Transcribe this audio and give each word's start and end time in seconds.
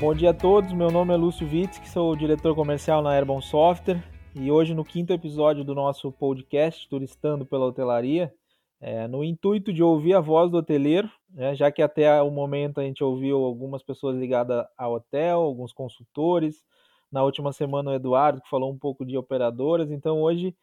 Bom 0.00 0.14
dia 0.14 0.30
a 0.30 0.34
todos, 0.34 0.72
meu 0.72 0.92
nome 0.92 1.12
é 1.12 1.16
Lúcio 1.16 1.44
Witzki, 1.44 1.88
sou 1.88 2.14
diretor 2.14 2.54
comercial 2.54 3.02
na 3.02 3.10
Airborne 3.10 3.42
Software 3.42 4.00
e 4.32 4.48
hoje 4.48 4.72
no 4.72 4.84
quinto 4.84 5.12
episódio 5.12 5.64
do 5.64 5.74
nosso 5.74 6.12
podcast 6.12 6.88
Turistando 6.88 7.44
pela 7.44 7.66
Hotelaria, 7.66 8.32
é, 8.80 9.08
no 9.08 9.24
intuito 9.24 9.72
de 9.72 9.82
ouvir 9.82 10.14
a 10.14 10.20
voz 10.20 10.52
do 10.52 10.58
hoteleiro, 10.58 11.10
né, 11.28 11.52
já 11.56 11.72
que 11.72 11.82
até 11.82 12.22
o 12.22 12.30
momento 12.30 12.78
a 12.78 12.84
gente 12.84 13.02
ouviu 13.02 13.38
algumas 13.38 13.82
pessoas 13.82 14.16
ligadas 14.16 14.64
ao 14.78 14.94
hotel, 14.94 15.40
alguns 15.40 15.72
consultores, 15.72 16.62
na 17.10 17.24
última 17.24 17.52
semana 17.52 17.90
o 17.90 17.94
Eduardo 17.94 18.40
que 18.40 18.48
falou 18.48 18.70
um 18.70 18.78
pouco 18.78 19.04
de 19.04 19.18
operadoras, 19.18 19.90
então 19.90 20.22
hoje 20.22 20.54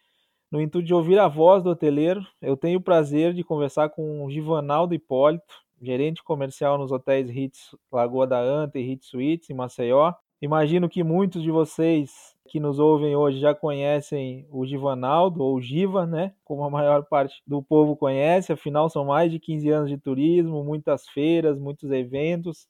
no 0.49 0.61
intuito 0.61 0.87
de 0.87 0.93
ouvir 0.93 1.19
a 1.19 1.27
voz 1.27 1.61
do 1.61 1.71
hoteleiro, 1.71 2.25
eu 2.41 2.55
tenho 2.55 2.79
o 2.79 2.81
prazer 2.81 3.33
de 3.33 3.43
conversar 3.43 3.89
com 3.89 4.23
o 4.23 4.31
Givanaldo 4.31 4.95
Hipólito, 4.95 5.64
gerente 5.85 6.23
comercial 6.23 6.77
nos 6.77 6.91
hotéis 6.91 7.29
Hits 7.29 7.75
Lagoa 7.91 8.25
da 8.25 8.39
Anta 8.39 8.79
e 8.79 8.91
Hits 8.91 9.07
Suites 9.07 9.49
em 9.49 9.53
Maceió. 9.53 10.13
Imagino 10.41 10.89
que 10.89 11.03
muitos 11.03 11.41
de 11.41 11.49
vocês 11.49 12.35
que 12.49 12.59
nos 12.59 12.77
ouvem 12.77 13.15
hoje 13.15 13.39
já 13.39 13.55
conhecem 13.55 14.45
o 14.51 14.65
Givanaldo, 14.65 15.41
ou 15.41 15.59
Giva, 15.61 16.05
né? 16.05 16.33
Como 16.43 16.63
a 16.63 16.69
maior 16.69 17.05
parte 17.05 17.41
do 17.47 17.63
povo 17.63 17.95
conhece, 17.95 18.51
afinal 18.51 18.89
são 18.89 19.05
mais 19.05 19.31
de 19.31 19.39
15 19.39 19.69
anos 19.69 19.89
de 19.89 19.97
turismo, 19.97 20.63
muitas 20.63 21.07
feiras, 21.07 21.57
muitos 21.57 21.89
eventos. 21.91 22.67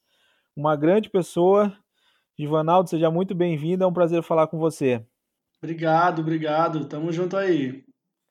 Uma 0.55 0.75
grande 0.75 1.09
pessoa. 1.09 1.75
Givanaldo, 2.37 2.89
seja 2.89 3.09
muito 3.09 3.33
bem-vindo, 3.33 3.83
é 3.83 3.87
um 3.87 3.93
prazer 3.93 4.21
falar 4.21 4.47
com 4.47 4.57
você. 4.57 5.05
Obrigado, 5.61 6.19
obrigado. 6.19 6.85
Tamo 6.85 7.11
junto 7.11 7.35
aí. 7.35 7.83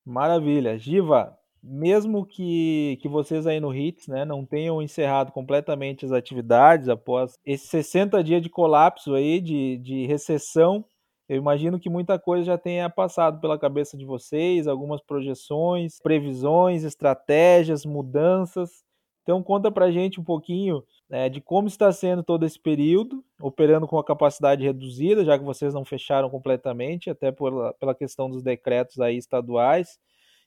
Maravilha. 0.05 0.78
Giva, 0.78 1.37
mesmo 1.66 2.27
que, 2.27 2.98
que 3.00 3.09
vocês 3.09 3.46
aí 3.46 3.59
no 3.59 3.70
HITS 3.70 4.06
né, 4.09 4.24
não 4.24 4.45
tenham 4.45 4.82
encerrado 4.82 5.32
completamente 5.32 6.05
as 6.05 6.12
atividades 6.12 6.88
após 6.88 7.38
esses 7.45 7.68
60 7.70 8.22
dias 8.22 8.42
de 8.42 8.50
colapso 8.50 9.14
aí, 9.14 9.41
de, 9.41 9.78
de 9.78 10.06
recessão, 10.06 10.84
eu 11.27 11.39
imagino 11.39 11.80
que 11.80 11.89
muita 11.89 12.19
coisa 12.19 12.44
já 12.44 12.58
tenha 12.58 12.91
passado 12.91 13.41
pela 13.41 13.58
cabeça 13.58 13.97
de 13.97 14.05
vocês, 14.05 14.66
algumas 14.66 15.00
projeções, 15.00 15.98
previsões, 16.02 16.84
estratégias, 16.84 17.86
mudanças. 17.86 18.84
Então 19.22 19.42
conta 19.42 19.72
pra 19.72 19.91
gente 19.91 20.20
um 20.20 20.24
pouquinho 20.24 20.84
né, 21.08 21.30
de 21.30 21.41
como 21.41 21.67
está 21.67 21.91
sendo 21.91 22.22
todo 22.22 22.44
esse 22.44 22.61
período, 22.61 23.24
operando 23.41 23.89
com 23.89 23.98
a 23.98 24.05
capacidade 24.05 24.62
reduzida, 24.62 25.24
já 25.24 25.39
que 25.39 25.44
vocês 25.44 25.72
não 25.72 25.83
fecharam 25.83 26.28
completamente, 26.28 27.08
até 27.08 27.33
por, 27.33 27.72
pela 27.80 27.94
questão 27.94 28.28
dos 28.28 28.42
decretos 28.42 29.00
aí 29.00 29.17
estaduais 29.17 29.98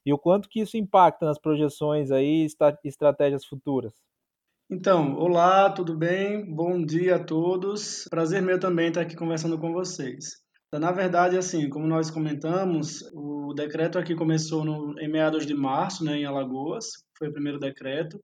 e 0.08 0.13
o 0.13 0.17
quanto 0.17 0.47
que 0.47 0.61
isso 0.61 0.77
impacta 0.77 1.25
nas 1.25 1.38
projeções 1.38 2.11
aí 2.11 2.47
estratégias 2.86 3.44
futuras. 3.44 3.94
Então, 4.72 5.17
olá, 5.17 5.69
tudo 5.69 5.97
bem? 5.97 6.45
Bom 6.45 6.81
dia 6.81 7.17
a 7.17 7.23
todos. 7.23 8.05
Prazer 8.09 8.41
meu 8.41 8.58
também 8.58 8.88
estar 8.88 9.02
aqui 9.02 9.17
conversando 9.17 9.59
com 9.59 9.73
vocês. 9.73 10.38
Então, 10.67 10.80
na 10.80 10.94
verdade, 10.94 11.38
assim, 11.38 11.69
como 11.69 11.86
nós 11.86 12.09
comentamos, 12.09 13.02
o 13.14 13.53
decreto 13.53 13.99
aqui 13.99 14.16
começou 14.16 14.64
no, 14.64 14.97
em 14.97 15.09
meados 15.09 15.45
de 15.45 15.53
março, 15.53 16.05
né, 16.05 16.17
em 16.17 16.25
Alagoas, 16.25 16.86
foi 17.17 17.27
o 17.27 17.33
primeiro 17.33 17.59
decreto. 17.59 18.17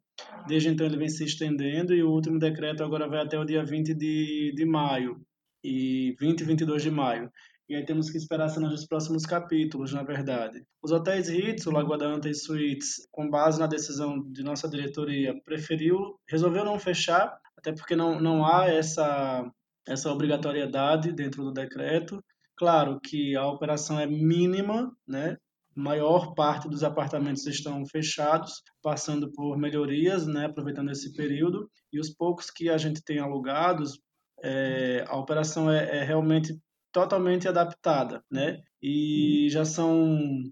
Desde 0.48 0.70
então 0.70 0.86
ele 0.86 0.98
vem 0.98 1.10
se 1.10 1.26
estendendo 1.26 1.94
e 1.94 2.02
o 2.02 2.12
último 2.12 2.40
decreto 2.40 2.82
agora 2.82 3.10
vai 3.10 3.22
até 3.22 3.38
o 3.38 3.44
dia 3.44 3.66
20 3.66 3.94
de, 3.94 4.54
de 4.56 4.66
maio, 4.66 5.20
e 5.64 6.16
20 6.18 6.42
e 6.42 6.44
22 6.44 6.84
de 6.84 6.92
maio. 6.92 7.30
E 7.74 7.76
aí 7.76 7.84
temos 7.84 8.12
que 8.12 8.20
esperar 8.20 8.50
cenas 8.50 8.70
dos 8.70 8.86
próximos 8.86 9.26
capítulos, 9.26 9.92
na 9.92 10.04
verdade. 10.04 10.64
Os 10.80 10.92
hotéis 10.92 11.28
Ritz, 11.28 11.66
o 11.66 11.72
Lagoa 11.72 11.98
da 11.98 12.06
Anta 12.06 12.30
e 12.30 12.36
Suites, 12.36 13.08
com 13.12 13.28
base 13.28 13.60
na 13.60 13.66
decisão 13.66 14.22
de 14.32 14.44
nossa 14.44 14.70
diretoria, 14.70 15.34
preferiu, 15.44 16.16
resolveu 16.30 16.64
não 16.64 16.78
fechar, 16.78 17.36
até 17.58 17.74
porque 17.74 17.96
não, 17.96 18.22
não 18.22 18.46
há 18.46 18.68
essa, 18.68 19.52
essa 19.88 20.12
obrigatoriedade 20.12 21.12
dentro 21.14 21.46
do 21.46 21.52
decreto. 21.52 22.24
Claro 22.56 23.00
que 23.02 23.36
a 23.36 23.48
operação 23.48 24.00
é 24.00 24.06
mínima, 24.06 24.96
né? 25.08 25.36
maior 25.76 26.36
parte 26.36 26.70
dos 26.70 26.84
apartamentos 26.84 27.48
estão 27.48 27.84
fechados, 27.88 28.62
passando 28.84 29.32
por 29.32 29.58
melhorias, 29.58 30.28
né, 30.28 30.46
aproveitando 30.46 30.92
esse 30.92 31.12
período, 31.14 31.68
e 31.92 32.00
os 32.00 32.12
poucos 32.12 32.52
que 32.52 32.70
a 32.70 32.78
gente 32.78 33.04
tem 33.04 33.18
alugados, 33.18 34.00
é, 34.44 35.04
a 35.08 35.18
operação 35.18 35.72
é, 35.72 35.98
é, 35.98 36.04
realmente 36.04 36.56
totalmente 36.94 37.48
adaptada, 37.48 38.24
né? 38.32 38.62
E 38.82 39.48
já 39.50 39.66
são 39.66 40.44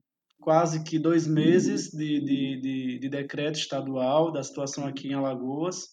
quase 0.42 0.84
que 0.84 0.98
dois 0.98 1.28
meses 1.28 1.92
de, 1.92 2.20
de, 2.20 2.60
de, 2.60 3.00
de 3.00 3.10
decreto 3.10 3.60
estadual 3.60 4.32
da 4.32 4.44
situação 4.44 4.86
aqui 4.86 5.10
em 5.10 5.14
Alagoas, 5.14 5.88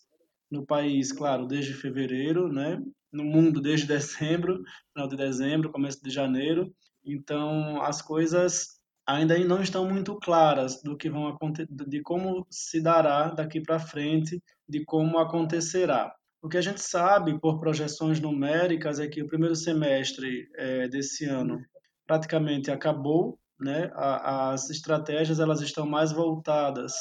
no 0.51 0.65
país, 0.65 1.13
claro, 1.13 1.47
desde 1.47 1.75
fevereiro, 1.75 2.51
né? 2.51 2.83
No 3.13 3.23
mundo 3.23 3.61
desde 3.61 3.87
dezembro, 3.87 4.63
final 4.93 5.09
de 5.09 5.17
dezembro, 5.17 5.71
começo 5.71 6.03
de 6.03 6.11
janeiro. 6.11 6.73
Então, 7.05 7.81
as 7.83 8.01
coisas 8.01 8.79
ainda 9.07 9.39
não 9.39 9.63
estão 9.63 9.89
muito 9.89 10.17
claras 10.17 10.83
do 10.83 10.97
que 10.97 11.11
vão 11.11 11.29
acontecer, 11.29 11.69
de 11.71 12.03
como 12.03 12.47
se 12.51 12.81
dará 12.81 13.29
daqui 13.31 13.61
para 13.61 13.79
frente, 13.79 14.43
de 14.69 14.85
como 14.85 15.19
acontecerá. 15.19 16.15
O 16.41 16.49
que 16.49 16.57
a 16.57 16.63
gente 16.63 16.81
sabe 16.81 17.39
por 17.41 17.59
projeções 17.59 18.21
numéricas 18.21 19.01
é 19.01 19.09
que 19.09 19.21
o 19.21 19.27
primeiro 19.27 19.57
semestre 19.57 20.49
é, 20.57 20.89
desse 20.89 21.25
ano 21.25 21.61
praticamente 22.07 22.71
acabou, 22.71 23.39
né? 23.59 23.91
A, 23.95 24.53
as 24.53 24.71
estratégias 24.71 25.41
elas 25.41 25.61
estão 25.61 25.85
mais 25.85 26.13
voltadas. 26.13 26.95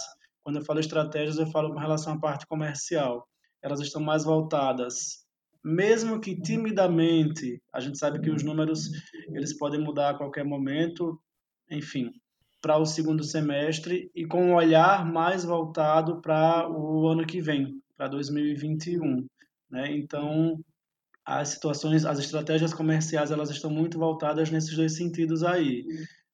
Quando 0.43 0.57
eu 0.57 0.65
falo 0.65 0.79
estratégias, 0.79 1.37
eu 1.37 1.45
falo 1.51 1.71
com 1.71 1.79
relação 1.79 2.13
à 2.13 2.19
parte 2.19 2.47
comercial. 2.47 3.27
Elas 3.61 3.79
estão 3.79 4.01
mais 4.01 4.23
voltadas, 4.23 5.25
mesmo 5.63 6.19
que 6.19 6.39
timidamente. 6.41 7.61
A 7.71 7.79
gente 7.79 7.99
sabe 7.99 8.19
que 8.19 8.31
os 8.31 8.41
números 8.41 8.89
eles 9.29 9.55
podem 9.55 9.79
mudar 9.79 10.11
a 10.11 10.17
qualquer 10.17 10.45
momento. 10.45 11.21
Enfim, 11.69 12.11
para 12.59 12.77
o 12.77 12.85
segundo 12.85 13.23
semestre 13.23 14.09
e 14.15 14.25
com 14.25 14.45
um 14.45 14.55
olhar 14.55 15.05
mais 15.05 15.45
voltado 15.45 16.21
para 16.21 16.67
o 16.71 17.07
ano 17.07 17.25
que 17.25 17.39
vem, 17.39 17.79
para 17.97 18.07
2021. 18.07 19.27
Né? 19.69 19.91
Então, 19.97 20.63
as 21.25 21.49
situações, 21.49 22.05
as 22.05 22.19
estratégias 22.19 22.73
comerciais, 22.73 23.31
elas 23.31 23.49
estão 23.49 23.69
muito 23.69 23.97
voltadas 23.99 24.49
nesses 24.49 24.75
dois 24.75 24.95
sentidos 24.95 25.43
aí. 25.43 25.83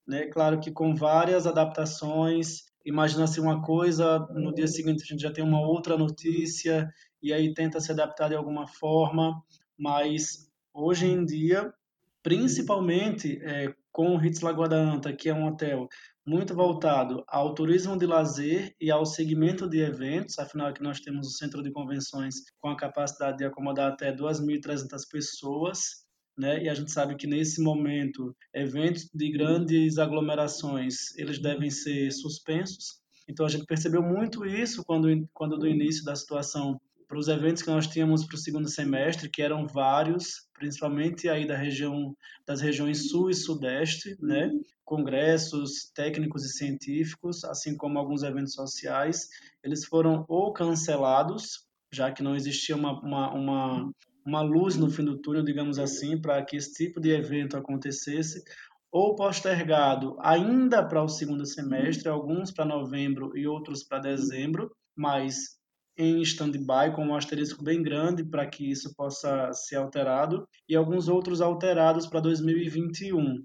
Né? 0.05 0.27
Claro 0.27 0.59
que 0.59 0.71
com 0.71 0.93
várias 0.93 1.47
adaptações, 1.47 2.65
imagina-se 2.85 3.39
uma 3.39 3.61
coisa, 3.61 4.19
no 4.31 4.53
dia 4.53 4.67
seguinte 4.67 5.03
a 5.03 5.05
gente 5.05 5.21
já 5.21 5.31
tem 5.31 5.43
uma 5.43 5.61
outra 5.61 5.97
notícia, 5.97 6.87
e 7.21 7.31
aí 7.31 7.53
tenta 7.53 7.79
se 7.79 7.91
adaptar 7.91 8.27
de 8.27 8.35
alguma 8.35 8.67
forma, 8.67 9.41
mas 9.77 10.51
hoje 10.73 11.07
em 11.07 11.25
dia, 11.25 11.73
principalmente 12.21 13.39
é, 13.41 13.73
com 13.91 14.15
o 14.15 14.23
Hits 14.23 14.41
Lagoa 14.41 14.67
da 14.67 14.75
Anta, 14.77 15.13
que 15.13 15.29
é 15.29 15.33
um 15.33 15.47
hotel 15.47 15.87
muito 16.25 16.55
voltado 16.55 17.23
ao 17.27 17.53
turismo 17.53 17.97
de 17.97 18.05
lazer 18.05 18.73
e 18.79 18.89
ao 18.89 19.05
segmento 19.05 19.67
de 19.67 19.79
eventos, 19.79 20.39
afinal 20.39 20.67
aqui 20.67 20.81
nós 20.81 20.99
temos 20.99 21.27
o 21.27 21.31
centro 21.31 21.61
de 21.61 21.71
convenções 21.71 22.35
com 22.61 22.69
a 22.69 22.77
capacidade 22.77 23.37
de 23.37 23.45
acomodar 23.45 23.91
até 23.91 24.15
2.300 24.15 25.01
pessoas, 25.11 26.05
né? 26.37 26.63
E 26.63 26.69
a 26.69 26.73
gente 26.73 26.91
sabe 26.91 27.15
que 27.15 27.27
nesse 27.27 27.61
momento 27.61 28.35
eventos 28.53 29.09
de 29.13 29.31
grandes 29.31 29.97
aglomerações 29.97 31.15
eles 31.17 31.39
devem 31.39 31.69
ser 31.69 32.11
suspensos. 32.11 33.01
Então 33.27 33.45
a 33.45 33.49
gente 33.49 33.65
percebeu 33.65 34.01
muito 34.01 34.45
isso 34.45 34.83
quando 34.85 35.07
quando 35.33 35.57
do 35.57 35.67
início 35.67 36.03
da 36.03 36.15
situação 36.15 36.79
para 37.13 37.19
os 37.19 37.27
eventos 37.27 37.61
que 37.61 37.69
nós 37.69 37.85
tínhamos 37.85 38.25
para 38.25 38.33
o 38.33 38.39
segundo 38.39 38.67
semestre, 38.67 39.29
que 39.29 39.43
eram 39.43 39.67
vários, 39.67 40.47
principalmente 40.51 41.29
aí 41.29 41.45
da 41.45 41.55
região 41.55 42.17
das 42.43 42.59
regiões 42.59 43.11
sul 43.11 43.29
e 43.29 43.35
sudeste, 43.35 44.17
né? 44.19 44.49
Congressos 44.83 45.91
técnicos 45.93 46.43
e 46.43 46.49
científicos, 46.49 47.43
assim 47.43 47.77
como 47.77 47.99
alguns 47.99 48.23
eventos 48.23 48.53
sociais, 48.53 49.29
eles 49.63 49.85
foram 49.85 50.25
ou 50.27 50.51
cancelados, 50.53 51.67
já 51.93 52.11
que 52.11 52.23
não 52.23 52.35
existia 52.35 52.75
uma, 52.75 52.99
uma, 52.99 53.31
uma, 53.31 53.91
uma 54.25 54.41
luz 54.41 54.75
no 54.75 54.89
fim 54.89 55.05
do 55.05 55.19
túnel, 55.19 55.43
digamos 55.43 55.77
assim, 55.77 56.19
para 56.19 56.43
que 56.43 56.55
esse 56.55 56.73
tipo 56.73 56.99
de 56.99 57.11
evento 57.11 57.55
acontecesse, 57.55 58.43
ou 58.91 59.13
postergado 59.15 60.17
ainda 60.19 60.83
para 60.83 61.03
o 61.03 61.07
segundo 61.07 61.45
semestre, 61.45 62.09
alguns 62.09 62.49
para 62.49 62.65
novembro 62.65 63.37
e 63.37 63.45
outros 63.45 63.83
para 63.83 63.99
dezembro, 63.99 64.75
mas 64.95 65.61
em 65.97 66.21
stand-by 66.21 66.93
com 66.95 67.05
um 67.05 67.15
asterisco 67.15 67.63
bem 67.63 67.81
grande 67.81 68.23
para 68.23 68.47
que 68.47 68.69
isso 68.69 68.95
possa 68.95 69.51
ser 69.53 69.75
alterado 69.75 70.47
e 70.67 70.75
alguns 70.75 71.07
outros 71.07 71.41
alterados 71.41 72.07
para 72.07 72.19
2021. 72.19 73.43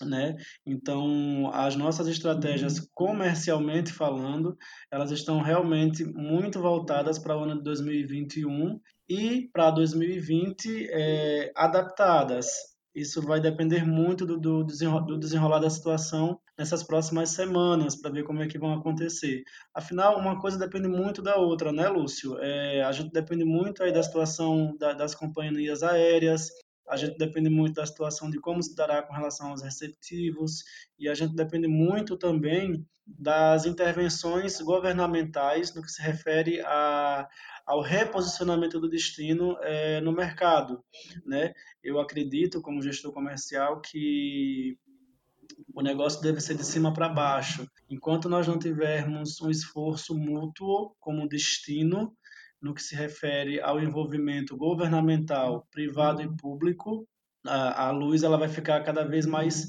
Né? 0.00 0.36
Então, 0.64 1.50
as 1.52 1.74
nossas 1.74 2.06
estratégias 2.06 2.88
comercialmente 2.94 3.92
falando, 3.92 4.56
elas 4.92 5.10
estão 5.10 5.42
realmente 5.42 6.04
muito 6.04 6.60
voltadas 6.60 7.18
para 7.18 7.36
o 7.36 7.42
ano 7.42 7.56
de 7.56 7.64
2021 7.64 8.80
e 9.08 9.48
para 9.52 9.70
2020 9.72 10.88
é, 10.90 11.52
adaptadas. 11.56 12.46
Isso 12.94 13.20
vai 13.20 13.40
depender 13.40 13.84
muito 13.84 14.24
do, 14.24 14.38
do, 14.38 14.64
desenrolar 14.64 15.58
da 15.58 15.70
situação 15.70 16.38
nessas 16.58 16.82
próximas 16.82 17.30
semanas 17.30 17.94
para 17.94 18.10
ver 18.10 18.24
como 18.24 18.42
é 18.42 18.48
que 18.48 18.58
vão 18.58 18.74
acontecer. 18.74 19.44
Afinal, 19.72 20.18
uma 20.18 20.40
coisa 20.40 20.58
depende 20.58 20.88
muito 20.88 21.22
da 21.22 21.36
outra, 21.36 21.72
né, 21.72 21.88
Lúcio? 21.88 22.36
É, 22.40 22.82
a 22.82 22.90
gente 22.90 23.12
depende 23.12 23.44
muito 23.44 23.82
aí 23.82 23.92
da 23.92 24.02
situação 24.02 24.76
da, 24.76 24.92
das 24.92 25.14
companhias 25.14 25.82
aéreas, 25.82 26.50
a 26.88 26.96
gente 26.96 27.16
depende 27.16 27.48
muito 27.48 27.74
da 27.74 27.86
situação 27.86 28.30
de 28.30 28.40
como 28.40 28.62
se 28.62 28.74
dará 28.74 29.02
com 29.02 29.12
relação 29.12 29.50
aos 29.50 29.62
receptivos 29.62 30.64
e 30.98 31.08
a 31.08 31.14
gente 31.14 31.34
depende 31.34 31.68
muito 31.68 32.16
também 32.16 32.84
das 33.06 33.64
intervenções 33.64 34.60
governamentais 34.60 35.74
no 35.74 35.82
que 35.82 35.90
se 35.90 36.02
refere 36.02 36.60
a, 36.62 37.28
ao 37.66 37.80
reposicionamento 37.80 38.80
do 38.80 38.88
destino 38.88 39.56
é, 39.62 40.00
no 40.00 40.12
mercado, 40.12 40.82
né? 41.24 41.52
Eu 41.82 42.00
acredito, 42.00 42.60
como 42.60 42.82
gestor 42.82 43.12
comercial, 43.12 43.80
que 43.80 44.78
o 45.74 45.82
negócio 45.82 46.20
deve 46.20 46.40
ser 46.40 46.54
de 46.54 46.64
cima 46.64 46.92
para 46.92 47.08
baixo. 47.08 47.66
Enquanto 47.88 48.28
nós 48.28 48.46
não 48.46 48.58
tivermos 48.58 49.40
um 49.40 49.50
esforço 49.50 50.16
mútuo 50.16 50.94
como 50.98 51.28
destino, 51.28 52.14
no 52.60 52.74
que 52.74 52.82
se 52.82 52.94
refere 52.94 53.60
ao 53.60 53.80
envolvimento 53.80 54.56
governamental, 54.56 55.66
privado 55.70 56.22
e 56.22 56.36
público, 56.36 57.06
a, 57.46 57.86
a 57.86 57.90
luz 57.90 58.22
ela 58.22 58.36
vai 58.36 58.48
ficar 58.48 58.82
cada 58.82 59.04
vez 59.04 59.26
mais 59.26 59.68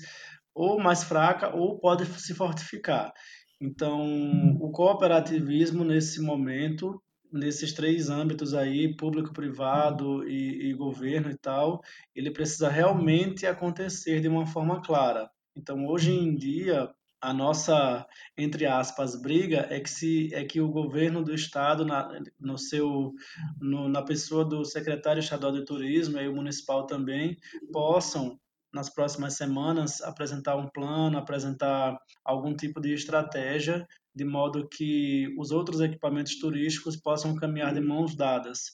ou 0.53 0.79
mais 0.79 1.03
fraca 1.03 1.55
ou 1.55 1.79
pode 1.79 2.05
se 2.19 2.33
fortificar. 2.33 3.13
Então, 3.61 4.57
o 4.59 4.71
cooperativismo 4.71 5.83
nesse 5.83 6.21
momento, 6.21 7.01
nesses 7.31 7.73
três 7.73 8.09
âmbitos 8.09 8.53
aí, 8.53 8.95
público, 8.95 9.33
privado 9.33 10.27
e, 10.27 10.69
e 10.69 10.73
governo 10.73 11.29
e 11.29 11.37
tal, 11.37 11.81
ele 12.15 12.31
precisa 12.31 12.69
realmente 12.69 13.45
acontecer 13.45 14.21
de 14.21 14.27
uma 14.27 14.45
forma 14.45 14.81
clara. 14.81 15.29
Então, 15.55 15.87
hoje 15.87 16.11
em 16.11 16.35
dia, 16.35 16.89
a 17.21 17.33
nossa, 17.33 18.07
entre 18.37 18.65
aspas, 18.65 19.19
briga 19.21 19.67
é 19.69 19.79
que, 19.79 19.89
se, 19.89 20.33
é 20.33 20.43
que 20.45 20.61
o 20.61 20.69
governo 20.69 21.23
do 21.23 21.33
estado, 21.33 21.85
na, 21.85 22.09
no 22.39 22.57
seu, 22.57 23.13
no, 23.59 23.89
na 23.89 24.01
pessoa 24.01 24.45
do 24.45 24.63
secretário 24.63 25.19
estadual 25.19 25.51
de 25.51 25.65
turismo 25.65 26.17
e 26.17 26.27
o 26.27 26.35
municipal 26.35 26.85
também, 26.85 27.37
possam, 27.73 28.39
nas 28.73 28.89
próximas 28.89 29.33
semanas, 29.33 30.01
apresentar 30.01 30.55
um 30.55 30.69
plano, 30.69 31.17
apresentar 31.17 31.97
algum 32.23 32.55
tipo 32.55 32.79
de 32.79 32.93
estratégia, 32.93 33.85
de 34.15 34.23
modo 34.23 34.67
que 34.69 35.27
os 35.37 35.51
outros 35.51 35.81
equipamentos 35.81 36.39
turísticos 36.39 36.95
possam 36.95 37.35
caminhar 37.35 37.73
de 37.73 37.81
mãos 37.81 38.15
dadas, 38.15 38.71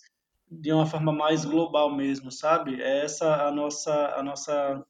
de 0.50 0.72
uma 0.72 0.86
forma 0.86 1.12
mais 1.12 1.46
global 1.46 1.96
mesmo, 1.96 2.32
sabe? 2.32 2.80
É 2.82 3.06
essa 3.06 3.48
a 3.48 3.52
nossa, 3.52 4.14
a 4.16 4.22
nossa 4.22 4.86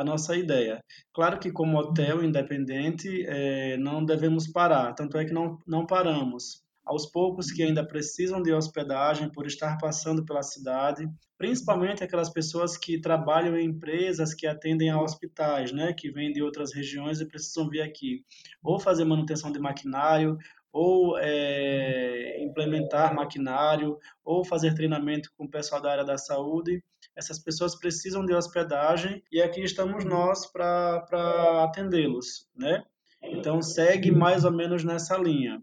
a 0.00 0.04
nossa 0.04 0.34
ideia. 0.34 0.82
Claro 1.12 1.38
que 1.38 1.52
como 1.52 1.78
hotel 1.78 2.24
independente 2.24 3.24
é, 3.26 3.76
não 3.76 4.04
devemos 4.04 4.50
parar, 4.50 4.94
tanto 4.94 5.18
é 5.18 5.24
que 5.24 5.32
não, 5.32 5.58
não 5.66 5.86
paramos. 5.86 6.62
Aos 6.84 7.06
poucos 7.06 7.52
que 7.52 7.62
ainda 7.62 7.86
precisam 7.86 8.42
de 8.42 8.52
hospedagem 8.52 9.30
por 9.30 9.46
estar 9.46 9.76
passando 9.78 10.24
pela 10.24 10.42
cidade, 10.42 11.06
principalmente 11.36 12.02
aquelas 12.02 12.30
pessoas 12.30 12.76
que 12.76 12.98
trabalham 12.98 13.56
em 13.56 13.66
empresas 13.66 14.34
que 14.34 14.46
atendem 14.46 14.88
a 14.90 15.00
hospitais, 15.00 15.70
né, 15.70 15.92
que 15.92 16.10
vêm 16.10 16.32
de 16.32 16.42
outras 16.42 16.74
regiões 16.74 17.20
e 17.20 17.28
precisam 17.28 17.68
vir 17.68 17.82
aqui, 17.82 18.24
ou 18.62 18.80
fazer 18.80 19.04
manutenção 19.04 19.52
de 19.52 19.60
maquinário, 19.60 20.38
ou 20.72 21.18
é, 21.18 22.42
implementar 22.42 23.14
maquinário, 23.14 23.98
ou 24.24 24.44
fazer 24.44 24.74
treinamento 24.74 25.30
com 25.36 25.44
o 25.44 25.50
pessoal 25.50 25.80
da 25.80 25.90
área 25.90 26.04
da 26.04 26.16
saúde. 26.16 26.82
Essas 27.16 27.42
pessoas 27.42 27.78
precisam 27.78 28.24
de 28.24 28.32
hospedagem 28.32 29.22
e 29.32 29.42
aqui 29.42 29.62
estamos 29.62 30.04
nós 30.04 30.50
para 30.50 31.64
atendê-los, 31.64 32.46
né? 32.56 32.84
Então 33.22 33.60
segue 33.60 34.10
mais 34.10 34.44
ou 34.44 34.52
menos 34.52 34.84
nessa 34.84 35.16
linha. 35.16 35.60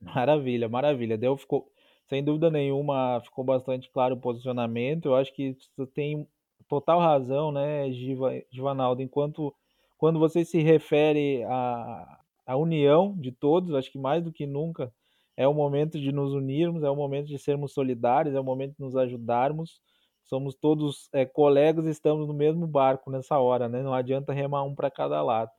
Maravilha, 0.00 0.68
maravilha. 0.68 1.16
Deu, 1.16 1.36
ficou, 1.36 1.70
sem 2.08 2.24
dúvida 2.24 2.50
nenhuma, 2.50 3.20
ficou 3.22 3.44
bastante 3.44 3.90
claro 3.90 4.14
o 4.14 4.20
posicionamento. 4.20 5.06
Eu 5.06 5.14
acho 5.14 5.32
que 5.32 5.56
você 5.76 5.86
tem 5.86 6.28
total 6.68 6.98
razão, 6.98 7.52
né, 7.52 7.90
Giva, 7.92 8.32
Givanaldo, 8.50 9.02
enquanto 9.02 9.54
quando 9.96 10.18
você 10.18 10.44
se 10.44 10.60
refere 10.60 11.42
a, 11.44 12.20
a 12.46 12.56
união 12.56 13.16
de 13.18 13.32
todos, 13.32 13.74
acho 13.74 13.90
que 13.90 13.98
mais 13.98 14.22
do 14.22 14.32
que 14.32 14.46
nunca 14.46 14.92
é 15.36 15.46
o 15.46 15.52
momento 15.52 16.00
de 16.00 16.12
nos 16.12 16.32
unirmos, 16.32 16.82
é 16.82 16.90
o 16.90 16.96
momento 16.96 17.26
de 17.26 17.38
sermos 17.38 17.72
solidários, 17.72 18.34
é 18.34 18.40
o 18.40 18.44
momento 18.44 18.76
de 18.76 18.80
nos 18.80 18.96
ajudarmos. 18.96 19.80
Somos 20.24 20.54
todos 20.54 21.08
é, 21.12 21.24
colegas, 21.24 21.86
estamos 21.86 22.26
no 22.26 22.34
mesmo 22.34 22.66
barco 22.66 23.10
nessa 23.10 23.38
hora, 23.38 23.68
né? 23.68 23.82
Não 23.82 23.94
adianta 23.94 24.32
remar 24.32 24.64
um 24.64 24.74
para 24.74 24.90
cada 24.90 25.22
lado. 25.22 25.50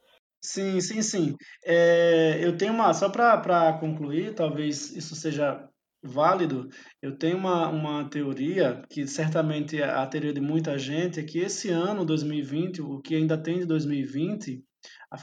Sim, 0.42 0.81
sim, 0.81 1.01
sim. 1.01 1.36
É, 1.66 2.39
eu 2.42 2.57
tenho 2.57 2.74
uma, 2.74 2.94
só 2.94 3.10
para 3.10 3.78
concluir, 3.80 4.33
talvez 4.33 4.95
isso 4.95 5.16
seja 5.16 5.68
válido, 6.04 6.69
eu 7.01 7.18
tenho 7.18 7.38
uma, 7.38 7.69
uma 7.69 8.10
teoria, 8.10 8.81
que 8.90 9.07
certamente 9.07 9.81
é 9.81 9.90
a 9.90 10.06
teoria 10.06 10.33
de 10.33 10.42
muita 10.42 10.78
gente, 10.78 11.19
é 11.19 11.24
que 11.24 11.40
esse 11.40 11.69
ano, 11.69 12.06
2020, 12.06 12.81
o 12.81 13.01
que 13.01 13.16
ainda 13.16 13.38
tem 13.38 13.60
de 13.60 13.66
2020, 13.66 14.63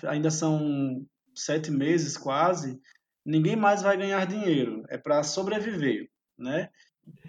ainda 0.07 0.31
são 0.31 1.05
sete 1.35 1.71
meses 1.71 2.17
quase, 2.17 2.79
ninguém 3.25 3.57
mais 3.57 3.83
vai 3.83 3.97
ganhar 3.97 4.27
dinheiro. 4.27 4.83
É 4.89 4.99
para 4.99 5.23
sobreviver, 5.23 6.09
né? 6.39 6.69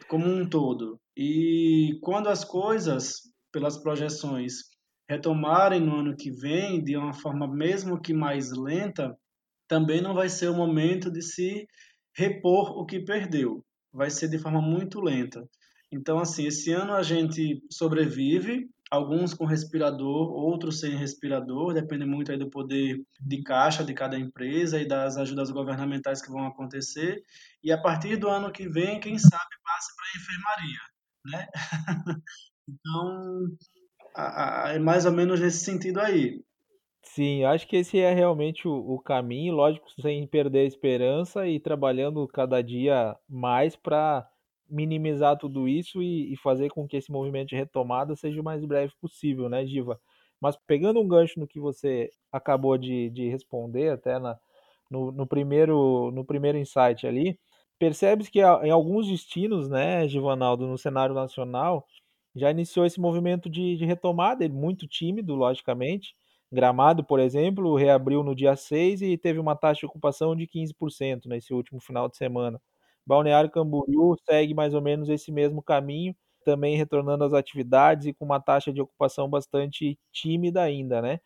Como 0.08 0.26
um 0.26 0.48
todo. 0.48 1.00
E 1.16 1.98
quando 2.02 2.30
as 2.30 2.44
coisas, 2.44 3.22
pelas 3.52 3.78
projeções, 3.78 4.54
retomarem 5.10 5.80
no 5.80 5.96
ano 5.98 6.16
que 6.16 6.32
vem, 6.32 6.84
de 6.84 6.98
uma 6.98 7.14
forma 7.14 7.48
mesmo 7.48 8.02
que 8.02 8.14
mais 8.14 8.52
lenta, 8.52 9.16
também 9.68 10.02
não 10.02 10.14
vai 10.14 10.30
ser 10.30 10.50
o 10.50 10.56
momento 10.56 11.12
de 11.12 11.22
se 11.22 11.68
repor 12.16 12.78
o 12.78 12.86
que 12.86 13.00
perdeu. 13.00 13.64
Vai 13.94 14.10
ser 14.10 14.28
de 14.28 14.38
forma 14.38 14.62
muito 14.62 15.00
lenta. 15.00 15.48
Então, 15.92 16.20
assim, 16.20 16.48
esse 16.48 16.72
ano 16.72 16.94
a 16.94 17.04
gente 17.04 17.62
sobrevive, 17.72 18.70
alguns 18.90 19.34
com 19.34 19.46
respirador, 19.46 20.32
outros 20.32 20.80
sem 20.80 20.96
respirador, 20.96 21.74
depende 21.74 22.06
muito 22.06 22.32
aí 22.32 22.38
do 22.38 22.50
poder 22.50 23.02
de 23.20 23.44
caixa 23.44 23.84
de 23.84 23.94
cada 23.94 24.18
empresa 24.18 24.80
e 24.80 24.88
das 24.88 25.18
ajudas 25.18 25.50
governamentais 25.52 26.22
que 26.22 26.32
vão 26.32 26.46
acontecer. 26.46 27.24
E 27.64 27.72
a 27.72 27.82
partir 27.82 28.18
do 28.18 28.30
ano 28.30 28.52
que 28.52 28.70
vem, 28.70 29.00
quem 29.00 29.18
sabe 29.18 29.44
passe 29.64 29.96
para 29.96 30.06
a 30.06 30.18
enfermaria, 30.18 30.80
né? 31.26 31.48
então, 32.68 33.58
é 34.74 34.80
mais 34.80 35.06
ou 35.06 35.12
menos 35.12 35.40
nesse 35.40 35.64
sentido 35.66 36.00
aí. 36.00 36.44
Sim, 37.04 37.44
acho 37.44 37.68
que 37.68 37.78
esse 37.78 38.00
é 38.00 38.14
realmente 38.14 38.68
o, 38.68 38.74
o 38.74 39.00
caminho, 39.00 39.54
lógico, 39.54 39.88
sem 40.02 40.28
perder 40.28 40.60
a 40.60 40.66
esperança 40.66 41.48
e 41.48 41.60
trabalhando 41.60 42.28
cada 42.28 42.62
dia 42.62 43.16
mais 43.30 43.76
para 43.76 44.28
minimizar 44.70 45.38
tudo 45.38 45.68
isso 45.68 46.02
e, 46.02 46.34
e, 46.34 46.38
fazer 46.38 46.70
com 46.70 46.88
que 46.88 46.98
esse 46.98 47.12
movimento 47.12 47.50
de 47.50 47.56
retomada 47.56 48.16
seja 48.16 48.42
o 48.42 48.44
mais 48.44 48.64
breve 48.66 48.94
possível, 49.00 49.50
né, 49.50 49.64
Diva? 49.64 50.00
Mas 50.42 50.58
pegando 50.68 51.00
um 51.00 51.08
gancho 51.08 51.40
no 51.40 51.48
que 51.48 51.60
você 51.60 52.12
acabou 52.32 52.78
de, 52.78 53.10
de 53.10 53.30
responder, 53.30 53.90
até 53.92 54.20
na, 54.20 54.38
no, 54.90 55.12
no, 55.12 55.28
primeiro, 55.28 56.12
no 56.12 56.26
primeiro 56.26 56.58
insight 56.58 57.08
ali, 57.08 57.40
percebe-se 57.80 58.32
que 58.32 58.40
em 58.40 58.72
alguns 58.72 59.08
destinos, 59.08 59.70
né, 59.70 60.08
Givanaldo, 60.08 60.68
no 60.68 60.78
cenário 60.78 61.16
nacional, 61.16 61.86
já 62.36 62.52
iniciou 62.52 62.86
esse 62.86 63.00
movimento 63.00 63.50
de, 63.50 63.78
de 63.78 63.86
retomada, 63.86 64.48
muito 64.50 64.88
tímido, 64.88 65.36
logicamente. 65.36 66.16
Gramado, 66.52 67.04
por 67.04 67.20
exemplo, 67.20 67.76
reabriu 67.76 68.24
no 68.24 68.36
dia 68.36 68.56
6 68.56 69.02
e 69.02 69.18
teve 69.18 69.40
uma 69.40 69.56
taxa 69.56 69.82
de 69.82 69.86
ocupação 69.86 70.36
de 70.36 70.46
15% 70.48 71.28
nesse 71.28 71.54
último 71.54 71.80
final 71.80 72.10
de 72.10 72.18
semana. 72.18 72.62
Balneário 73.06 73.50
Camboriú 73.52 74.16
segue 74.28 74.54
mais 74.54 74.74
ou 74.74 74.82
menos 74.82 75.10
esse 75.10 75.32
mesmo 75.32 75.62
caminho, 75.62 76.16
também 76.44 76.78
retornando 76.78 77.24
às 77.24 77.34
atividades 77.34 78.08
e 78.08 78.14
com 78.14 78.26
uma 78.26 78.40
taxa 78.40 78.72
de 78.72 78.82
ocupação 78.82 79.30
bastante 79.30 79.98
tímida 80.12 80.62
ainda, 80.62 81.02
né? 81.02 81.20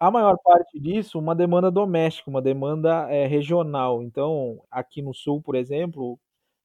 A 0.00 0.10
maior 0.10 0.38
parte 0.42 0.80
disso, 0.80 1.18
uma 1.18 1.34
demanda 1.34 1.70
doméstica, 1.70 2.30
uma 2.30 2.42
demanda 2.42 3.06
é, 3.10 3.26
regional. 3.26 4.02
Então, 4.02 4.62
aqui 4.70 5.02
no 5.02 5.12
sul, 5.14 5.42
por 5.42 5.54
exemplo, 5.54 6.18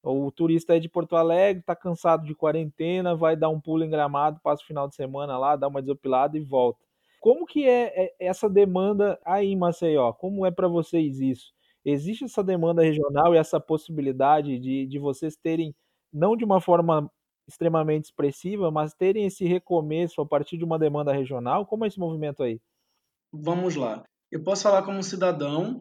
o 0.03 0.31
turista 0.31 0.77
é 0.77 0.79
de 0.79 0.87
Porto 0.89 1.15
Alegre, 1.17 1.61
está 1.61 1.75
cansado 1.75 2.25
de 2.25 2.35
quarentena, 2.35 3.15
vai 3.15 3.35
dar 3.35 3.49
um 3.49 3.59
pulo 3.59 3.83
em 3.83 3.89
Gramado, 3.89 4.39
passa 4.41 4.63
o 4.63 4.67
final 4.67 4.87
de 4.87 4.95
semana 4.95 5.37
lá, 5.37 5.55
dá 5.57 5.67
uma 5.67 5.81
desopilada 5.81 6.37
e 6.37 6.41
volta. 6.41 6.79
Como 7.19 7.45
que 7.45 7.67
é, 7.67 8.05
é 8.05 8.15
essa 8.19 8.49
demanda 8.49 9.19
aí 9.25 9.47
em 9.51 9.57
Maceió? 9.57 10.13
Como 10.13 10.45
é 10.45 10.51
para 10.51 10.67
vocês 10.67 11.19
isso? 11.19 11.54
Existe 11.85 12.25
essa 12.25 12.43
demanda 12.43 12.81
regional 12.81 13.33
e 13.33 13.37
essa 13.37 13.59
possibilidade 13.59 14.59
de, 14.59 14.85
de 14.87 14.99
vocês 14.99 15.37
terem, 15.37 15.73
não 16.11 16.35
de 16.35 16.43
uma 16.43 16.59
forma 16.59 17.09
extremamente 17.47 18.05
expressiva, 18.05 18.71
mas 18.71 18.93
terem 18.93 19.25
esse 19.25 19.45
recomeço 19.45 20.19
a 20.19 20.25
partir 20.25 20.57
de 20.57 20.63
uma 20.63 20.79
demanda 20.79 21.13
regional? 21.13 21.65
Como 21.65 21.85
é 21.85 21.87
esse 21.87 21.99
movimento 21.99 22.41
aí? 22.41 22.59
Vamos 23.31 23.75
lá. 23.75 24.03
Eu 24.31 24.43
posso 24.43 24.63
falar 24.63 24.83
como 24.83 25.03
cidadão 25.03 25.79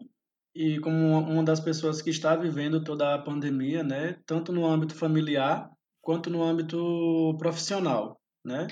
e 0.53 0.79
como 0.79 1.19
uma 1.19 1.43
das 1.43 1.59
pessoas 1.59 2.01
que 2.01 2.09
está 2.09 2.35
vivendo 2.35 2.83
toda 2.83 3.13
a 3.13 3.21
pandemia, 3.21 3.83
né, 3.83 4.19
tanto 4.25 4.53
no 4.53 4.65
âmbito 4.65 4.95
familiar 4.95 5.69
quanto 6.01 6.29
no 6.29 6.43
âmbito 6.43 7.35
profissional. 7.37 8.17
Né? 8.45 8.67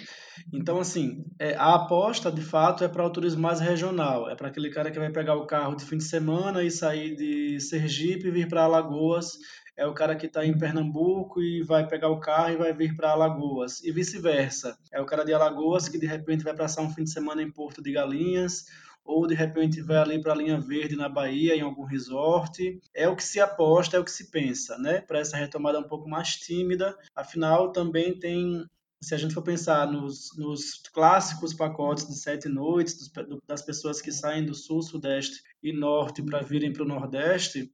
Então, 0.53 0.79
assim, 0.79 1.25
é, 1.39 1.55
a 1.55 1.73
aposta, 1.73 2.31
de 2.31 2.41
fato, 2.41 2.83
é 2.83 2.87
para 2.87 3.05
o 3.05 3.09
turismo 3.09 3.41
mais 3.41 3.59
regional. 3.59 4.29
É 4.29 4.35
para 4.35 4.47
aquele 4.47 4.69
cara 4.69 4.91
que 4.91 4.99
vai 4.99 5.11
pegar 5.11 5.35
o 5.35 5.47
carro 5.47 5.75
de 5.75 5.83
fim 5.83 5.97
de 5.97 6.03
semana 6.03 6.63
e 6.63 6.69
sair 6.69 7.15
de 7.15 7.59
Sergipe 7.59 8.27
e 8.27 8.31
vir 8.31 8.47
para 8.47 8.63
Alagoas. 8.63 9.31
É 9.75 9.87
o 9.87 9.93
cara 9.93 10.15
que 10.15 10.27
está 10.27 10.45
em 10.45 10.55
Pernambuco 10.55 11.41
e 11.41 11.63
vai 11.63 11.87
pegar 11.87 12.09
o 12.09 12.19
carro 12.19 12.51
e 12.51 12.57
vai 12.57 12.71
vir 12.71 12.95
para 12.95 13.11
Alagoas. 13.11 13.83
E 13.83 13.91
vice-versa. 13.91 14.77
É 14.93 15.01
o 15.01 15.05
cara 15.05 15.25
de 15.25 15.33
Alagoas 15.33 15.89
que, 15.89 15.97
de 15.97 16.05
repente, 16.05 16.43
vai 16.43 16.55
passar 16.55 16.83
um 16.83 16.93
fim 16.93 17.03
de 17.03 17.11
semana 17.11 17.41
em 17.41 17.51
Porto 17.51 17.81
de 17.81 17.91
Galinhas 17.91 18.65
ou 19.05 19.27
de 19.27 19.35
repente 19.35 19.81
vai 19.81 19.97
ali 19.97 20.21
para 20.21 20.33
a 20.33 20.35
linha 20.35 20.59
verde 20.59 20.95
na 20.95 21.09
Bahia, 21.09 21.55
em 21.55 21.61
algum 21.61 21.83
resort. 21.83 22.79
É 22.93 23.07
o 23.07 23.15
que 23.15 23.23
se 23.23 23.39
aposta, 23.39 23.97
é 23.97 23.99
o 23.99 24.03
que 24.03 24.11
se 24.11 24.31
pensa, 24.31 24.77
né? 24.77 25.01
Para 25.01 25.19
essa 25.19 25.37
retomada 25.37 25.79
um 25.79 25.87
pouco 25.87 26.07
mais 26.07 26.29
tímida. 26.37 26.95
Afinal, 27.15 27.71
também 27.71 28.17
tem 28.17 28.63
se 29.03 29.13
a 29.13 29.17
gente 29.17 29.33
for 29.33 29.43
pensar 29.43 29.91
nos, 29.91 30.35
nos 30.37 30.81
clássicos 30.93 31.53
pacotes 31.53 32.07
de 32.07 32.15
sete 32.15 32.47
noites, 32.47 32.95
dos, 32.97 33.39
das 33.47 33.61
pessoas 33.61 34.01
que 34.01 34.11
saem 34.11 34.45
do 34.45 34.55
sul, 34.55 34.81
sudeste 34.81 35.41
e 35.61 35.71
norte 35.73 36.23
para 36.23 36.41
virem 36.41 36.71
para 36.71 36.83
o 36.83 36.87
nordeste, 36.87 37.71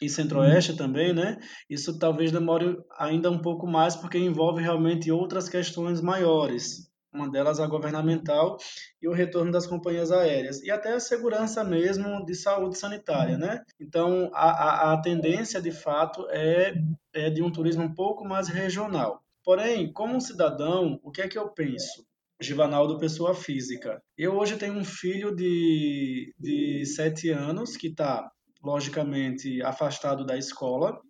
e 0.00 0.08
centro-oeste 0.08 0.76
também, 0.76 1.12
né? 1.12 1.38
Isso 1.68 1.98
talvez 1.98 2.30
demore 2.30 2.78
ainda 2.96 3.30
um 3.30 3.38
pouco 3.38 3.66
mais, 3.66 3.96
porque 3.96 4.16
envolve 4.16 4.62
realmente 4.62 5.10
outras 5.10 5.48
questões 5.48 6.00
maiores. 6.00 6.88
Uma 7.12 7.28
delas 7.28 7.58
a 7.58 7.66
governamental 7.66 8.58
e 9.00 9.08
o 9.08 9.12
retorno 9.12 9.50
das 9.50 9.66
companhias 9.66 10.12
aéreas. 10.12 10.62
E 10.62 10.70
até 10.70 10.92
a 10.92 11.00
segurança 11.00 11.64
mesmo 11.64 12.24
de 12.24 12.34
saúde 12.34 12.78
sanitária, 12.78 13.38
né? 13.38 13.64
Então, 13.80 14.30
a, 14.32 14.50
a, 14.50 14.92
a 14.92 15.00
tendência, 15.00 15.60
de 15.60 15.72
fato, 15.72 16.28
é, 16.30 16.74
é 17.12 17.30
de 17.30 17.42
um 17.42 17.50
turismo 17.50 17.82
um 17.82 17.94
pouco 17.94 18.24
mais 18.24 18.48
regional. 18.48 19.24
Porém, 19.48 19.90
como 19.90 20.20
cidadão, 20.20 21.00
o 21.02 21.10
que 21.10 21.22
é 21.22 21.26
que 21.26 21.38
eu 21.38 21.48
penso? 21.48 22.04
Givanaldo, 22.38 22.98
pessoa 22.98 23.34
física. 23.34 23.98
Eu 24.14 24.36
hoje 24.36 24.58
tenho 24.58 24.74
um 24.74 24.84
filho 24.84 25.34
de, 25.34 26.34
de 26.38 26.84
sete 26.84 27.30
anos 27.30 27.74
que 27.74 27.86
está, 27.86 28.30
logicamente, 28.62 29.62
afastado 29.62 30.26
da 30.26 30.36
escola, 30.36 31.00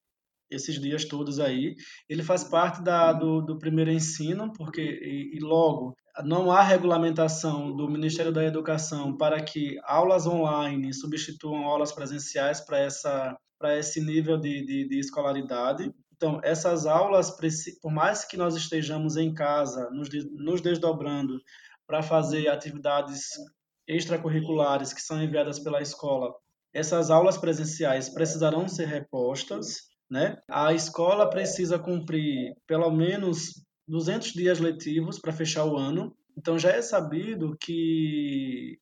esses 0.49 0.81
dias 0.81 1.05
todos 1.05 1.41
aí. 1.41 1.75
Ele 2.09 2.23
faz 2.23 2.45
parte 2.45 2.81
da, 2.81 3.13
do, 3.13 3.41
do 3.41 3.59
primeiro 3.59 3.91
ensino, 3.91 4.53
porque, 4.53 4.83
e, 4.83 5.37
e 5.37 5.41
logo, 5.41 5.97
não 6.25 6.53
há 6.53 6.63
regulamentação 6.63 7.75
do 7.75 7.91
Ministério 7.91 8.31
da 8.31 8.45
Educação 8.45 9.17
para 9.17 9.43
que 9.43 9.81
aulas 9.83 10.29
online 10.29 10.95
substituam 10.95 11.65
aulas 11.65 11.91
presenciais 11.91 12.61
para 12.61 12.79
essa 12.79 13.37
para 13.59 13.77
esse 13.77 14.01
nível 14.01 14.39
de, 14.39 14.65
de, 14.65 14.89
de 14.89 15.01
escolaridade. 15.01 15.93
Então, 16.19 16.41
essas 16.43 16.85
aulas, 16.85 17.31
por 17.81 17.93
mais 17.93 18.25
que 18.25 18.37
nós 18.37 18.57
estejamos 18.57 19.17
em 19.17 19.33
casa, 19.33 19.89
nos 19.91 20.61
desdobrando 20.61 21.41
para 21.87 22.03
fazer 22.03 22.49
atividades 22.49 23.29
extracurriculares 23.87 24.93
que 24.93 25.01
são 25.01 25.23
enviadas 25.23 25.61
pela 25.61 25.81
escola, 25.81 26.35
essas 26.75 27.09
aulas 27.09 27.39
presenciais 27.39 28.09
precisarão 28.09 28.67
ser 28.67 28.89
repostas, 28.89 29.89
né? 30.11 30.37
A 30.51 30.73
escola 30.73 31.31
precisa 31.31 31.79
cumprir 31.79 32.53
pelo 32.67 32.91
menos 32.91 33.65
200 33.87 34.33
dias 34.33 34.59
letivos 34.59 35.21
para 35.21 35.33
fechar 35.33 35.65
o 35.67 35.77
ano. 35.77 36.17
Então 36.37 36.59
já 36.59 36.71
é 36.71 36.83
sabido 36.83 37.57
que 37.61 38.77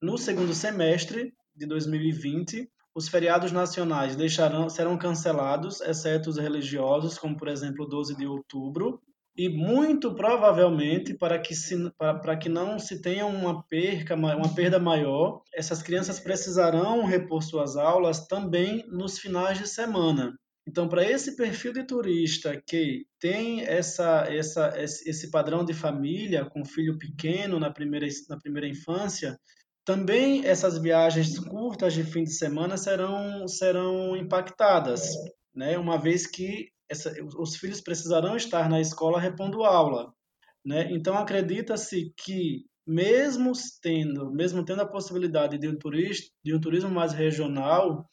no 0.00 0.16
segundo 0.16 0.54
semestre 0.54 1.34
de 1.54 1.66
2020 1.66 2.66
os 2.98 3.08
feriados 3.08 3.52
nacionais 3.52 4.16
deixarão, 4.16 4.68
serão 4.68 4.98
cancelados, 4.98 5.80
exceto 5.80 6.30
os 6.30 6.36
religiosos, 6.36 7.16
como 7.16 7.36
por 7.36 7.46
exemplo 7.46 7.84
o 7.84 7.88
12 7.88 8.16
de 8.16 8.26
outubro, 8.26 9.00
e 9.36 9.48
muito 9.48 10.16
provavelmente 10.16 11.14
para 11.14 11.38
que, 11.38 11.54
se, 11.54 11.76
para, 11.96 12.18
para 12.18 12.36
que 12.36 12.48
não 12.48 12.76
se 12.76 13.00
tenha 13.00 13.24
uma 13.24 13.62
perca, 13.62 14.16
uma 14.16 14.52
perda 14.52 14.80
maior, 14.80 15.42
essas 15.54 15.80
crianças 15.80 16.18
precisarão 16.18 17.04
repor 17.04 17.40
suas 17.40 17.76
aulas 17.76 18.26
também 18.26 18.84
nos 18.88 19.16
finais 19.16 19.58
de 19.58 19.68
semana. 19.68 20.36
Então, 20.66 20.88
para 20.88 21.08
esse 21.08 21.36
perfil 21.36 21.72
de 21.72 21.84
turista 21.84 22.60
que 22.66 23.06
tem 23.20 23.62
essa, 23.62 24.26
essa, 24.28 24.74
esse 24.76 25.30
padrão 25.30 25.64
de 25.64 25.72
família 25.72 26.44
com 26.44 26.64
filho 26.64 26.98
pequeno 26.98 27.60
na 27.60 27.70
primeira, 27.70 28.08
na 28.28 28.36
primeira 28.36 28.68
infância, 28.68 29.38
também 29.88 30.46
essas 30.46 30.76
viagens 30.76 31.38
curtas 31.38 31.94
de 31.94 32.04
fim 32.04 32.22
de 32.22 32.34
semana 32.34 32.76
serão, 32.76 33.48
serão 33.48 34.14
impactadas, 34.14 35.14
né? 35.54 35.78
uma 35.78 35.96
vez 35.96 36.26
que 36.26 36.68
essa, 36.90 37.10
os 37.38 37.56
filhos 37.56 37.80
precisarão 37.80 38.36
estar 38.36 38.68
na 38.68 38.82
escola 38.82 39.18
repondo 39.18 39.64
aula. 39.64 40.12
Né? 40.62 40.92
Então, 40.92 41.16
acredita-se 41.16 42.12
que, 42.18 42.66
mesmo 42.86 43.50
tendo, 43.80 44.30
mesmo 44.30 44.62
tendo 44.62 44.82
a 44.82 44.86
possibilidade 44.86 45.56
de 45.56 45.66
um, 45.66 45.78
turista, 45.78 46.30
de 46.44 46.54
um 46.54 46.60
turismo 46.60 46.90
mais 46.90 47.14
regional, 47.14 48.06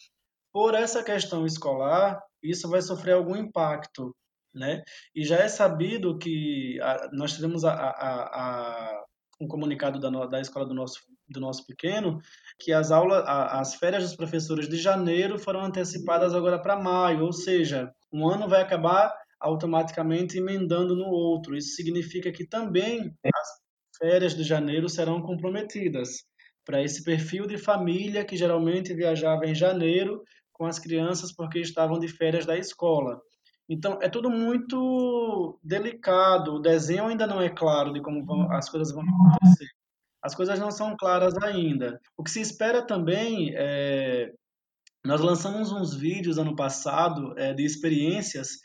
por 0.54 0.76
essa 0.76 1.04
questão 1.04 1.46
escolar, 1.46 2.22
isso 2.42 2.70
vai 2.70 2.82
sofrer 2.82 3.16
algum 3.16 3.36
impacto. 3.36 4.16
Né? 4.54 4.82
E 5.14 5.26
já 5.26 5.40
é 5.40 5.50
sabido 5.50 6.18
que 6.18 6.80
a, 6.82 7.10
nós 7.12 7.34
tivemos 7.34 7.66
a, 7.66 7.74
a, 7.74 9.04
um 9.42 9.48
comunicado 9.50 10.00
da, 10.00 10.10
da 10.26 10.40
escola 10.40 10.66
do 10.66 10.74
nosso 10.74 11.02
do 11.28 11.40
nosso 11.40 11.66
pequeno, 11.66 12.20
que 12.60 12.72
as 12.72 12.92
aulas, 12.92 13.24
as 13.26 13.76
férias 13.76 14.04
dos 14.04 14.16
professores 14.16 14.68
de 14.70 14.78
janeiro 14.78 15.40
foram 15.40 15.62
antecipadas 15.62 16.34
agora 16.34 16.62
para 16.62 16.80
maio, 16.80 17.26
ou 17.26 17.34
seja, 17.34 17.92
um 18.12 18.28
ano 18.28 18.48
vai 18.48 18.62
acabar 18.62 19.14
automaticamente 19.40 20.38
emendando 20.38 20.96
no 20.96 21.06
outro. 21.06 21.56
Isso 21.56 21.76
significa 21.76 22.32
que 22.32 22.48
também 22.48 23.14
as 23.24 23.50
férias 23.98 24.36
de 24.36 24.44
janeiro 24.44 24.88
serão 24.90 25.22
comprometidas 25.22 26.24
para 26.66 26.82
esse 26.82 27.04
perfil 27.04 27.46
de 27.46 27.58
família 27.58 28.26
que 28.26 28.38
geralmente 28.38 28.94
viajava 28.94 29.46
em 29.46 29.54
janeiro 29.54 30.24
com 30.52 30.66
as 30.66 30.80
crianças 30.80 31.34
porque 31.34 31.60
estavam 31.60 32.00
de 32.00 32.08
férias 32.08 32.46
da 32.46 32.58
escola. 32.58 33.20
Então, 33.68 34.00
é 34.02 34.08
tudo 34.08 34.30
muito 34.30 35.60
delicado. 35.64 36.56
O 36.56 36.60
desenho 36.60 37.08
ainda 37.08 37.28
não 37.28 37.42
é 37.42 37.50
claro 37.50 37.92
de 37.92 38.02
como 38.02 38.24
vão, 38.24 38.52
as 38.52 38.70
coisas 38.70 38.94
vão 38.94 39.04
acontecer 39.04 39.68
as 40.26 40.34
coisas 40.34 40.60
não 40.60 40.72
são 40.72 40.98
claras 40.98 41.36
ainda. 41.38 42.02
O 42.18 42.24
que 42.24 42.32
se 42.32 42.42
espera 42.42 42.82
também 42.82 43.54
é. 43.56 44.32
Nós 45.06 45.22
lançamos 45.22 45.72
uns 45.72 45.94
vídeos 45.94 46.40
ano 46.40 46.56
passado 46.56 47.38
é, 47.38 47.54
de 47.54 47.64
experiências 47.64 48.58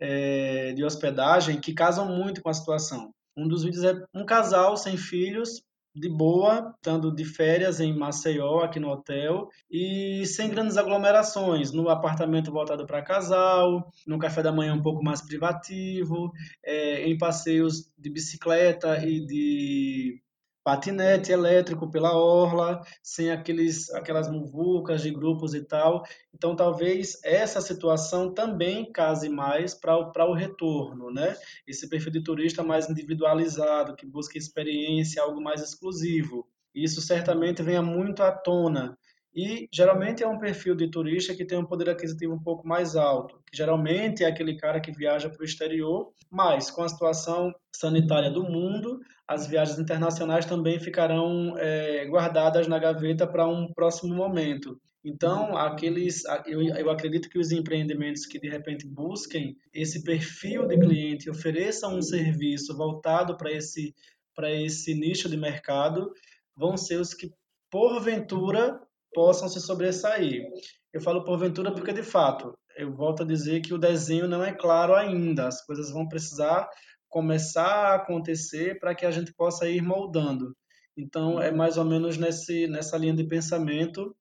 é, 0.00 0.72
de 0.72 0.84
hospedagem 0.84 1.60
que 1.60 1.72
casam 1.72 2.08
muito 2.08 2.42
com 2.42 2.48
a 2.48 2.54
situação. 2.54 3.14
Um 3.36 3.46
dos 3.46 3.62
vídeos 3.62 3.84
é 3.84 3.94
um 4.12 4.26
casal 4.26 4.76
sem 4.76 4.96
filhos, 4.96 5.62
de 5.94 6.08
boa, 6.08 6.74
estando 6.74 7.14
de 7.14 7.24
férias 7.24 7.78
em 7.78 7.96
Maceió, 7.96 8.64
aqui 8.64 8.80
no 8.80 8.90
hotel, 8.90 9.48
e 9.70 10.26
sem 10.26 10.50
grandes 10.50 10.76
aglomerações, 10.76 11.70
no 11.70 11.88
apartamento 11.88 12.50
voltado 12.50 12.84
para 12.84 13.04
casal, 13.04 13.88
no 14.04 14.18
café 14.18 14.42
da 14.42 14.50
manhã 14.50 14.74
um 14.74 14.82
pouco 14.82 15.04
mais 15.04 15.22
privativo, 15.22 16.32
é, 16.64 17.06
em 17.06 17.16
passeios 17.16 17.92
de 17.96 18.10
bicicleta 18.10 18.98
e 19.06 19.24
de 19.24 20.20
patinete 20.64 21.30
elétrico 21.30 21.90
pela 21.90 22.16
orla, 22.16 22.80
sem 23.02 23.30
aqueles, 23.30 23.90
aquelas 23.90 24.30
muvucas 24.30 25.02
de 25.02 25.10
grupos 25.10 25.54
e 25.54 25.62
tal. 25.62 26.02
Então, 26.34 26.56
talvez 26.56 27.20
essa 27.22 27.60
situação 27.60 28.32
também 28.32 28.90
case 28.90 29.28
mais 29.28 29.74
para 29.74 30.26
o 30.26 30.34
retorno, 30.34 31.10
né? 31.12 31.36
Esse 31.66 31.88
perfil 31.88 32.10
de 32.10 32.24
turista 32.24 32.62
mais 32.62 32.88
individualizado, 32.88 33.94
que 33.94 34.06
busca 34.06 34.38
experiência, 34.38 35.22
algo 35.22 35.40
mais 35.40 35.62
exclusivo. 35.62 36.48
Isso 36.74 37.00
certamente 37.02 37.62
venha 37.62 37.82
muito 37.82 38.22
à 38.22 38.32
tona 38.32 38.98
e 39.34 39.68
geralmente 39.72 40.22
é 40.22 40.28
um 40.28 40.38
perfil 40.38 40.76
de 40.76 40.88
turista 40.88 41.34
que 41.34 41.44
tem 41.44 41.58
um 41.58 41.66
poder 41.66 41.90
aquisitivo 41.90 42.34
um 42.34 42.42
pouco 42.42 42.66
mais 42.66 42.94
alto, 42.94 43.40
que 43.50 43.56
geralmente 43.56 44.22
é 44.22 44.26
aquele 44.26 44.56
cara 44.56 44.80
que 44.80 44.92
viaja 44.92 45.28
para 45.28 45.42
o 45.42 45.44
exterior, 45.44 46.12
mas 46.30 46.70
com 46.70 46.82
a 46.82 46.88
situação 46.88 47.52
sanitária 47.74 48.30
do 48.30 48.44
mundo, 48.44 49.00
as 49.26 49.46
viagens 49.46 49.78
internacionais 49.78 50.46
também 50.46 50.78
ficarão 50.78 51.58
é, 51.58 52.06
guardadas 52.06 52.68
na 52.68 52.78
gaveta 52.78 53.26
para 53.26 53.46
um 53.46 53.72
próximo 53.72 54.14
momento. 54.14 54.80
Então, 55.04 55.56
aqueles, 55.56 56.22
eu, 56.46 56.62
eu 56.62 56.88
acredito 56.88 57.28
que 57.28 57.38
os 57.38 57.52
empreendimentos 57.52 58.24
que 58.24 58.38
de 58.38 58.48
repente 58.48 58.86
busquem 58.86 59.54
esse 59.72 60.02
perfil 60.02 60.66
de 60.66 60.78
cliente, 60.78 61.28
ofereçam 61.28 61.96
um 61.96 62.02
serviço 62.02 62.74
voltado 62.76 63.36
para 63.36 63.52
esse 63.52 63.94
esse 64.42 64.94
nicho 64.94 65.28
de 65.28 65.36
mercado, 65.36 66.10
vão 66.56 66.76
ser 66.76 66.98
os 66.98 67.14
que 67.14 67.32
porventura 67.70 68.80
possam 69.14 69.48
se 69.48 69.60
sobressair. 69.60 70.44
Eu 70.92 71.00
falo 71.00 71.24
porventura 71.24 71.72
porque, 71.72 71.92
de 71.92 72.02
fato, 72.02 72.52
eu 72.76 72.92
volto 72.92 73.22
a 73.22 73.26
dizer 73.26 73.62
que 73.62 73.72
o 73.72 73.78
desenho 73.78 74.28
não 74.28 74.44
é 74.44 74.52
claro 74.52 74.94
ainda. 74.94 75.46
As 75.46 75.64
coisas 75.64 75.90
vão 75.90 76.06
precisar 76.06 76.68
começar 77.08 77.92
a 77.92 77.94
acontecer 77.94 78.78
para 78.80 78.92
que 78.92 79.06
a 79.06 79.10
gente 79.12 79.32
possa 79.32 79.68
ir 79.68 79.80
moldando. 79.80 80.52
Então, 80.96 81.40
é 81.40 81.50
mais 81.50 81.78
ou 81.78 81.84
menos 81.84 82.18
nesse, 82.18 82.66
nessa 82.66 82.98
linha 82.98 83.14
de 83.14 83.24
pensamento, 83.24 84.14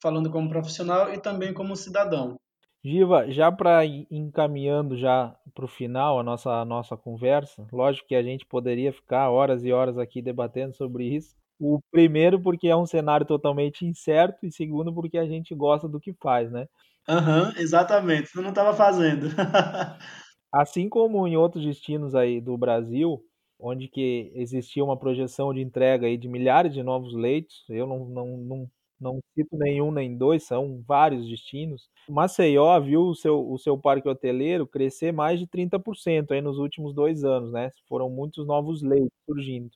falando 0.00 0.30
como 0.30 0.48
profissional 0.48 1.12
e 1.12 1.20
também 1.20 1.52
como 1.52 1.74
cidadão. 1.74 2.36
Giva, 2.84 3.28
já 3.32 3.50
para 3.50 3.84
encaminhando 3.84 4.96
já 4.96 5.36
para 5.52 5.64
o 5.64 5.68
final 5.68 6.20
a 6.20 6.22
nossa, 6.22 6.50
a 6.60 6.64
nossa 6.64 6.96
conversa, 6.96 7.66
lógico 7.72 8.06
que 8.06 8.14
a 8.14 8.22
gente 8.22 8.46
poderia 8.46 8.92
ficar 8.92 9.28
horas 9.28 9.64
e 9.64 9.72
horas 9.72 9.98
aqui 9.98 10.22
debatendo 10.22 10.72
sobre 10.72 11.04
isso. 11.04 11.34
O 11.58 11.80
primeiro 11.90 12.40
porque 12.40 12.68
é 12.68 12.76
um 12.76 12.86
cenário 12.86 13.26
totalmente 13.26 13.84
incerto 13.84 14.44
e 14.46 14.52
segundo 14.52 14.92
porque 14.92 15.18
a 15.18 15.26
gente 15.26 15.54
gosta 15.54 15.88
do 15.88 16.00
que 16.00 16.12
faz, 16.14 16.50
né? 16.50 16.66
Aham, 17.08 17.44
uhum, 17.44 17.52
exatamente. 17.56 18.30
Eu 18.34 18.42
não 18.42 18.50
estava 18.50 18.74
fazendo. 18.74 19.28
assim 20.52 20.88
como 20.88 21.26
em 21.26 21.36
outros 21.36 21.64
destinos 21.64 22.14
aí 22.14 22.40
do 22.40 22.56
Brasil, 22.56 23.22
onde 23.58 23.88
que 23.88 24.32
existia 24.34 24.84
uma 24.84 24.98
projeção 24.98 25.52
de 25.52 25.60
entrega 25.60 26.06
aí 26.06 26.16
de 26.16 26.28
milhares 26.28 26.72
de 26.74 26.82
novos 26.82 27.14
leitos, 27.14 27.64
eu 27.68 27.86
não, 27.86 28.06
não, 28.06 28.36
não 28.38 28.70
não 28.98 29.20
cito 29.34 29.56
nenhum 29.58 29.90
nem 29.92 30.16
dois, 30.16 30.44
são 30.44 30.82
vários 30.86 31.28
destinos. 31.28 31.90
Maceió 32.08 32.80
viu 32.80 33.02
o 33.02 33.14
seu, 33.14 33.46
o 33.46 33.58
seu 33.58 33.76
parque 33.76 34.08
hoteleiro 34.08 34.66
crescer 34.66 35.12
mais 35.12 35.38
de 35.38 35.46
30% 35.46 36.32
aí 36.32 36.40
nos 36.40 36.56
últimos 36.58 36.94
dois 36.94 37.22
anos, 37.22 37.52
né? 37.52 37.70
Foram 37.88 38.08
muitos 38.08 38.46
novos 38.46 38.82
leitos 38.82 39.12
surgindo. 39.26 39.70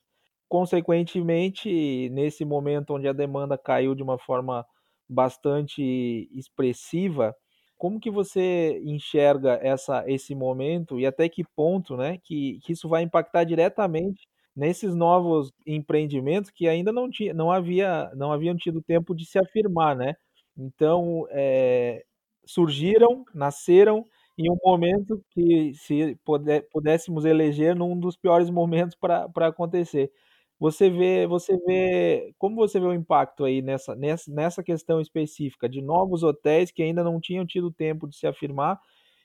Consequentemente, 0.50 2.10
nesse 2.10 2.44
momento 2.44 2.94
onde 2.94 3.06
a 3.08 3.12
demanda 3.12 3.56
caiu 3.56 3.94
de 3.94 4.02
uma 4.02 4.18
forma 4.18 4.66
bastante 5.08 6.28
expressiva, 6.32 7.34
como 7.78 8.00
que 8.00 8.10
você 8.10 8.80
enxerga 8.84 9.60
essa, 9.62 10.04
esse 10.10 10.34
momento 10.34 10.98
e 10.98 11.06
até 11.06 11.28
que 11.28 11.44
ponto 11.56 11.96
né, 11.96 12.18
que, 12.24 12.58
que 12.64 12.72
isso 12.72 12.88
vai 12.88 13.02
impactar 13.02 13.44
diretamente 13.44 14.26
nesses 14.56 14.92
novos 14.94 15.52
empreendimentos 15.66 16.50
que 16.50 16.66
ainda 16.68 16.92
não 16.92 17.08
tinha, 17.08 17.32
não 17.32 17.50
havia, 17.52 18.10
não 18.16 18.32
haviam 18.32 18.56
tido 18.56 18.82
tempo 18.82 19.14
de 19.14 19.24
se 19.26 19.38
afirmar, 19.38 19.94
né? 19.96 20.14
Então 20.58 21.26
é, 21.30 22.02
surgiram, 22.44 23.24
nasceram 23.34 24.04
em 24.36 24.50
um 24.50 24.56
momento 24.64 25.22
que 25.30 25.72
se 25.74 26.16
puder, 26.24 26.66
pudéssemos 26.72 27.24
eleger 27.24 27.74
num 27.76 27.98
dos 27.98 28.16
piores 28.16 28.50
momentos 28.50 28.96
para 29.00 29.28
acontecer. 29.46 30.10
Você 30.60 30.90
vê, 30.90 31.26
você 31.26 31.56
vê, 31.66 32.34
como 32.38 32.56
você 32.56 32.78
vê 32.78 32.84
o 32.84 32.92
impacto 32.92 33.44
aí 33.46 33.62
nessa, 33.62 33.96
nessa, 33.96 34.30
nessa 34.30 34.62
questão 34.62 35.00
específica 35.00 35.66
de 35.66 35.80
novos 35.80 36.22
hotéis 36.22 36.70
que 36.70 36.82
ainda 36.82 37.02
não 37.02 37.18
tinham 37.18 37.46
tido 37.46 37.72
tempo 37.72 38.06
de 38.06 38.14
se 38.14 38.26
afirmar 38.26 38.78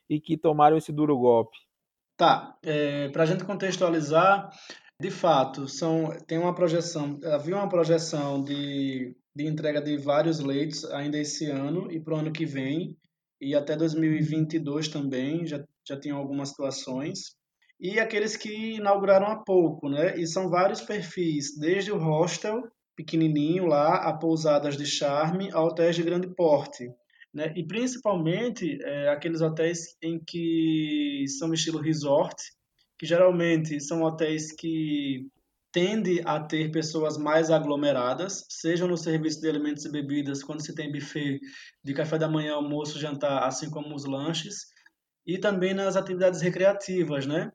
e 0.09 0.17
que 0.17 0.37
tomaram 0.37 0.77
esse 0.77 0.93
duro 0.93 1.17
golpe? 1.17 1.57
Tá, 2.15 2.57
é, 2.63 3.09
para 3.09 3.23
a 3.23 3.25
gente 3.25 3.43
contextualizar, 3.43 4.49
de 5.01 5.11
fato, 5.11 5.67
são, 5.67 6.09
tem 6.25 6.37
uma 6.37 6.55
projeção, 6.55 7.19
havia 7.25 7.57
uma 7.57 7.67
projeção 7.67 8.41
de, 8.41 9.13
de 9.35 9.45
entrega 9.45 9.81
de 9.81 9.97
vários 9.97 10.39
leitos 10.39 10.85
ainda 10.85 11.17
esse 11.17 11.51
ano 11.51 11.91
e 11.91 11.99
para 11.99 12.15
o 12.15 12.17
ano 12.17 12.31
que 12.31 12.45
vem, 12.45 12.97
e 13.41 13.53
até 13.53 13.75
2022 13.75 14.87
também, 14.87 15.45
já, 15.45 15.61
já 15.85 15.99
tinham 15.99 16.17
algumas 16.17 16.49
situações. 16.49 17.35
E 17.79 18.00
aqueles 18.00 18.38
que 18.38 18.75
inauguraram 18.75 19.27
há 19.27 19.36
pouco, 19.36 19.89
né? 19.89 20.17
E 20.17 20.25
são 20.25 20.50
vários 20.50 20.82
perfis, 20.82 21.58
desde 21.58 21.91
o 21.91 21.98
hostel, 21.98 22.63
pequenininho 22.96 23.65
lá, 23.65 23.98
a 23.98 24.13
pousadas 24.13 24.77
de 24.77 24.86
charme, 24.86 25.50
a 25.51 25.62
hotéis 25.62 25.96
de 25.96 26.03
grande 26.03 26.34
porte. 26.34 26.88
Né? 27.34 27.53
E 27.55 27.67
principalmente 27.67 28.77
é, 28.82 29.10
aqueles 29.10 29.41
hotéis 29.41 29.98
em 30.01 30.17
que 30.25 31.25
são 31.38 31.53
estilo 31.53 31.82
resort, 31.82 32.36
que 32.98 33.05
geralmente 33.05 33.79
são 33.82 34.03
hotéis 34.03 34.53
que 34.53 35.27
tendem 35.74 36.22
a 36.24 36.39
ter 36.39 36.72
pessoas 36.72 37.17
mais 37.17 37.51
aglomeradas, 37.51 38.46
seja 38.50 38.88
no 38.88 38.96
serviço 38.96 39.41
de 39.41 39.50
alimentos 39.50 39.84
e 39.84 39.91
bebidas, 39.91 40.41
quando 40.41 40.62
se 40.62 40.74
tem 40.74 40.89
buffet 40.89 41.41
de 41.84 41.94
café 41.94 42.17
da 42.17 42.29
manhã, 42.29 42.53
almoço, 42.53 42.98
jantar, 42.98 43.44
assim 43.44 43.70
como 43.70 43.94
os 43.94 44.05
lanches, 44.05 44.67
e 45.27 45.38
também 45.38 45.74
nas 45.74 45.98
atividades 45.98 46.39
recreativas, 46.39 47.25
né? 47.25 47.51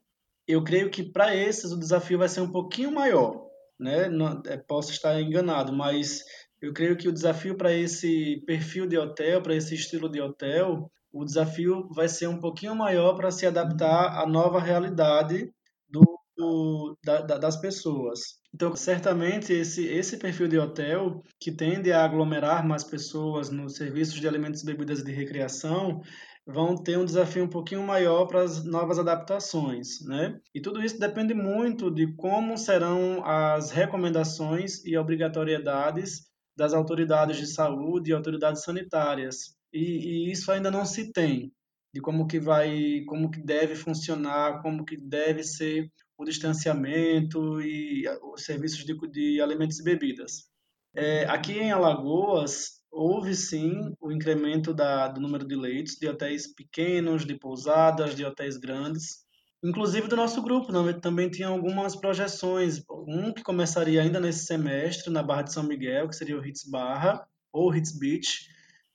Eu 0.51 0.63
creio 0.63 0.89
que 0.89 1.03
para 1.03 1.35
esses 1.35 1.71
o 1.71 1.79
desafio 1.79 2.17
vai 2.17 2.27
ser 2.27 2.41
um 2.41 2.51
pouquinho 2.51 2.91
maior, 2.91 3.47
né? 3.79 4.09
Não, 4.09 4.41
é, 4.45 4.57
posso 4.57 4.91
estar 4.91 5.19
enganado, 5.21 5.73
mas 5.73 6.23
eu 6.61 6.73
creio 6.73 6.97
que 6.97 7.07
o 7.07 7.13
desafio 7.13 7.55
para 7.55 7.73
esse 7.73 8.43
perfil 8.45 8.85
de 8.85 8.97
hotel, 8.97 9.41
para 9.41 9.55
esse 9.55 9.73
estilo 9.73 10.09
de 10.09 10.21
hotel, 10.21 10.91
o 11.11 11.25
desafio 11.25 11.87
vai 11.93 12.07
ser 12.07 12.27
um 12.27 12.39
pouquinho 12.39 12.75
maior 12.75 13.15
para 13.15 13.31
se 13.31 13.45
adaptar 13.45 14.19
à 14.21 14.25
nova 14.25 14.59
realidade 14.59 15.51
do, 15.89 16.03
do 16.37 16.97
da, 17.03 17.21
das 17.21 17.57
pessoas. 17.57 18.39
Então, 18.53 18.75
certamente, 18.75 19.53
esse, 19.53 19.85
esse 19.85 20.17
perfil 20.17 20.47
de 20.47 20.59
hotel, 20.59 21.21
que 21.39 21.51
tende 21.51 21.91
a 21.91 22.03
aglomerar 22.03 22.67
mais 22.67 22.83
pessoas 22.83 23.49
nos 23.49 23.75
serviços 23.75 24.19
de 24.19 24.27
alimentos, 24.27 24.63
bebidas 24.63 24.99
e 24.99 25.05
de 25.05 25.11
recreação, 25.11 26.01
vão 26.45 26.75
ter 26.75 26.97
um 26.97 27.05
desafio 27.05 27.43
um 27.43 27.49
pouquinho 27.49 27.83
maior 27.83 28.25
para 28.25 28.41
as 28.41 28.63
novas 28.63 28.97
adaptações, 28.99 30.01
né? 30.01 30.39
E 30.53 30.61
tudo 30.61 30.83
isso 30.83 30.99
depende 30.99 31.33
muito 31.33 31.91
de 31.91 32.13
como 32.15 32.57
serão 32.57 33.23
as 33.25 33.71
recomendações 33.71 34.83
e 34.85 34.97
obrigatoriedades 34.97 36.29
das 36.57 36.73
autoridades 36.73 37.37
de 37.37 37.47
saúde 37.47 38.11
e 38.11 38.13
autoridades 38.13 38.63
sanitárias 38.63 39.55
e, 39.73 40.27
e, 40.27 40.31
isso 40.31 40.51
ainda 40.51 40.69
não 40.69 40.85
se 40.85 41.11
tem 41.11 41.51
de 41.93 42.01
como 42.01 42.27
que 42.27 42.39
vai, 42.39 43.03
como 43.07 43.29
que 43.29 43.41
deve 43.41 43.75
funcionar, 43.75 44.61
como 44.61 44.85
que 44.85 44.97
deve 44.97 45.43
ser 45.43 45.91
o 46.17 46.23
distanciamento 46.23 47.61
e 47.61 48.05
os 48.33 48.43
serviços 48.43 48.85
de, 48.85 48.95
de 49.09 49.41
alimentos 49.41 49.79
e 49.79 49.83
bebidas. 49.83 50.49
É, 50.93 51.25
aqui 51.25 51.53
em 51.53 51.71
Alagoas 51.71 52.80
houve 52.91 53.33
sim 53.33 53.95
o 53.99 54.11
incremento 54.11 54.73
da, 54.73 55.07
do 55.07 55.21
número 55.21 55.47
de 55.47 55.55
leitos 55.55 55.95
de 55.95 56.07
hotéis 56.07 56.53
pequenos, 56.53 57.25
de 57.25 57.35
pousadas, 57.35 58.13
de 58.13 58.25
hotéis 58.25 58.57
grandes, 58.57 59.25
inclusive 59.63 60.07
do 60.07 60.15
nosso 60.15 60.41
grupo 60.41 60.71
não, 60.71 60.91
também 60.99 61.29
tinha 61.29 61.47
algumas 61.47 61.95
projeções, 61.95 62.83
um 63.07 63.31
que 63.33 63.43
começaria 63.43 64.01
ainda 64.01 64.19
nesse 64.19 64.45
semestre 64.45 65.11
na 65.11 65.23
Barra 65.23 65.43
de 65.43 65.53
São 65.53 65.63
Miguel, 65.63 66.09
que 66.09 66.15
seria 66.15 66.37
o 66.37 66.45
Hits 66.45 66.69
Barra 66.69 67.25
ou 67.53 67.73
Hits 67.73 67.97
Beach, 67.97 68.47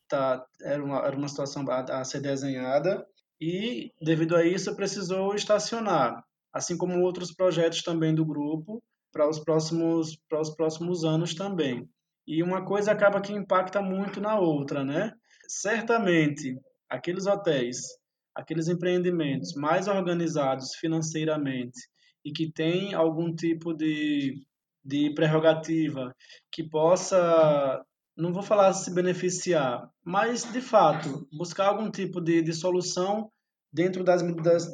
tá, 0.09 0.45
era, 0.61 0.83
uma, 0.85 0.99
era 0.99 1.17
uma 1.17 1.29
situação 1.29 1.65
a, 1.71 2.01
a 2.01 2.05
ser 2.05 2.21
desenhada. 2.21 3.07
E, 3.41 3.93
devido 4.01 4.35
a 4.35 4.47
isso, 4.47 4.75
precisou 4.75 5.35
estacionar, 5.35 6.25
assim 6.53 6.77
como 6.77 7.03
outros 7.03 7.33
projetos 7.33 7.83
também 7.83 8.15
do 8.15 8.25
grupo 8.25 8.83
para 9.13 9.29
os 9.29 9.39
próximos, 9.39 10.17
para 10.29 10.41
os 10.41 10.51
próximos 10.51 11.05
anos 11.05 11.35
também. 11.35 11.89
E 12.27 12.43
uma 12.43 12.65
coisa 12.65 12.93
acaba 12.93 13.21
que 13.21 13.33
impacta 13.33 13.81
muito 13.81 14.21
na 14.21 14.39
outra, 14.39 14.85
né? 14.85 15.13
Certamente, 15.49 16.59
aqueles 16.89 17.27
hotéis, 17.27 17.79
aqueles 18.35 18.69
empreendimentos 18.69 19.55
mais 19.55 19.87
organizados 19.87 20.75
financeiramente 20.75 21.79
e 22.25 22.33
que 22.33 22.51
têm 22.51 22.95
algum 22.95 23.35
tipo 23.35 23.73
de, 23.73 24.45
de 24.85 25.15
prerrogativa 25.15 26.15
que 26.51 26.69
possa 26.69 27.85
não 28.17 28.33
vou 28.33 28.43
falar 28.43 28.73
se 28.73 28.93
beneficiar, 28.95 29.91
mas 30.03 30.43
de 30.51 30.61
fato 30.63 31.29
buscar 31.31 31.67
algum 31.67 31.91
tipo 31.91 32.19
de, 32.19 32.41
de 32.41 32.53
solução 32.55 33.31
dentro 33.71 34.03
das 34.03 34.23
medidas 34.23 34.67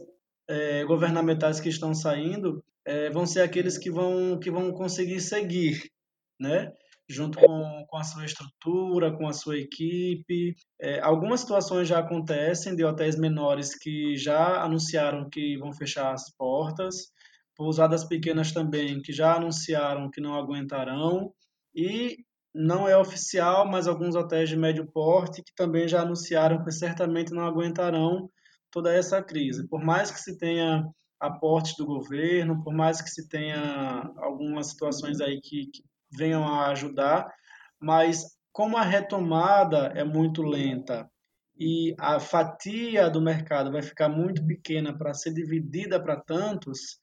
é, 0.48 0.84
governamentais 0.84 1.58
que 1.58 1.68
estão 1.68 1.92
saindo, 1.92 2.64
é, 2.84 3.10
vão 3.10 3.26
ser 3.26 3.40
aqueles 3.40 3.76
que 3.76 3.90
vão 3.90 4.38
que 4.38 4.50
vão 4.50 4.72
conseguir 4.72 5.20
seguir, 5.20 5.90
né? 6.38 6.72
Junto 7.12 7.38
com, 7.38 7.86
com 7.88 7.96
a 7.96 8.04
sua 8.04 8.24
estrutura, 8.24 9.12
com 9.12 9.28
a 9.28 9.32
sua 9.32 9.58
equipe. 9.58 10.54
É, 10.80 11.00
algumas 11.00 11.40
situações 11.40 11.86
já 11.86 11.98
acontecem 11.98 12.74
de 12.74 12.84
hotéis 12.84 13.16
menores 13.18 13.76
que 13.76 14.16
já 14.16 14.62
anunciaram 14.62 15.28
que 15.28 15.56
vão 15.58 15.72
fechar 15.72 16.12
as 16.12 16.34
portas, 16.36 17.12
pousadas 17.54 18.04
pequenas 18.04 18.52
também 18.52 19.02
que 19.02 19.12
já 19.12 19.34
anunciaram 19.34 20.10
que 20.10 20.20
não 20.20 20.34
aguentarão. 20.34 21.32
E 21.74 22.16
não 22.54 22.88
é 22.88 22.96
oficial, 22.96 23.66
mas 23.66 23.86
alguns 23.86 24.14
hotéis 24.14 24.48
de 24.48 24.56
médio 24.56 24.86
porte 24.86 25.42
que 25.42 25.54
também 25.54 25.88
já 25.88 26.02
anunciaram 26.02 26.62
que 26.62 26.70
certamente 26.70 27.32
não 27.32 27.46
aguentarão 27.46 28.30
toda 28.70 28.92
essa 28.92 29.22
crise. 29.22 29.66
Por 29.68 29.82
mais 29.82 30.10
que 30.10 30.20
se 30.20 30.36
tenha 30.36 30.86
aportes 31.20 31.76
do 31.76 31.86
governo, 31.86 32.62
por 32.62 32.74
mais 32.74 33.00
que 33.00 33.08
se 33.08 33.28
tenha 33.28 34.10
algumas 34.16 34.68
situações 34.68 35.20
aí 35.20 35.40
que, 35.40 35.66
que 35.66 35.84
venham 36.12 36.46
a 36.46 36.68
ajudar, 36.68 37.32
mas 37.80 38.36
como 38.52 38.76
a 38.76 38.82
retomada 38.82 39.92
é 39.96 40.04
muito 40.04 40.42
lenta 40.42 41.10
e 41.58 41.94
a 41.98 42.18
fatia 42.18 43.08
do 43.08 43.20
mercado 43.20 43.70
vai 43.70 43.82
ficar 43.82 44.08
muito 44.08 44.44
pequena 44.46 44.96
para 44.96 45.14
ser 45.14 45.32
dividida 45.32 46.02
para 46.02 46.20
tantos, 46.20 46.98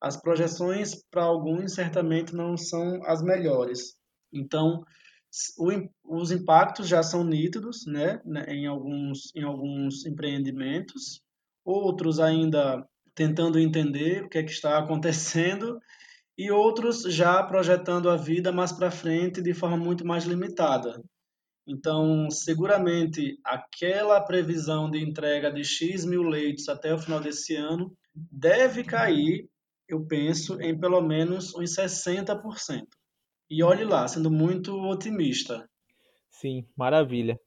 as 0.00 0.16
projeções 0.16 1.02
para 1.10 1.22
alguns 1.22 1.74
certamente 1.74 2.34
não 2.34 2.56
são 2.56 3.00
as 3.06 3.22
melhores. 3.22 3.96
Então, 4.32 4.84
o, 5.58 6.18
os 6.18 6.30
impactos 6.30 6.88
já 6.88 7.02
são 7.02 7.24
nítidos 7.24 7.86
né, 7.86 8.20
né, 8.24 8.44
em, 8.48 8.66
alguns, 8.66 9.34
em 9.34 9.42
alguns 9.42 10.04
empreendimentos, 10.04 11.22
outros 11.64 12.18
ainda 12.18 12.84
tentando 13.14 13.58
entender 13.58 14.24
o 14.24 14.28
que 14.28 14.38
é 14.38 14.42
que 14.42 14.50
está 14.50 14.76
acontecendo 14.78 15.80
e 16.36 16.50
outros 16.50 17.02
já 17.02 17.42
projetando 17.42 18.08
a 18.08 18.16
vida 18.16 18.50
mais 18.50 18.72
para 18.72 18.90
frente 18.90 19.42
de 19.42 19.52
forma 19.54 19.76
muito 19.76 20.06
mais 20.06 20.24
limitada. 20.24 21.02
Então, 21.66 22.28
seguramente, 22.30 23.38
aquela 23.44 24.20
previsão 24.20 24.90
de 24.90 24.98
entrega 24.98 25.52
de 25.52 25.64
X 25.64 26.04
mil 26.04 26.22
leitos 26.22 26.68
até 26.68 26.92
o 26.92 26.98
final 26.98 27.20
desse 27.20 27.54
ano 27.54 27.92
deve 28.14 28.82
cair, 28.82 29.48
eu 29.88 30.04
penso, 30.04 30.60
em 30.60 30.78
pelo 30.78 31.00
menos 31.00 31.54
uns 31.54 31.76
60%. 31.76 32.86
E 33.48 33.62
olhe 33.62 33.84
lá, 33.84 34.08
sendo 34.08 34.30
muito 34.30 34.74
otimista. 34.74 35.68
Sim, 36.30 36.66
maravilha. 36.76 37.38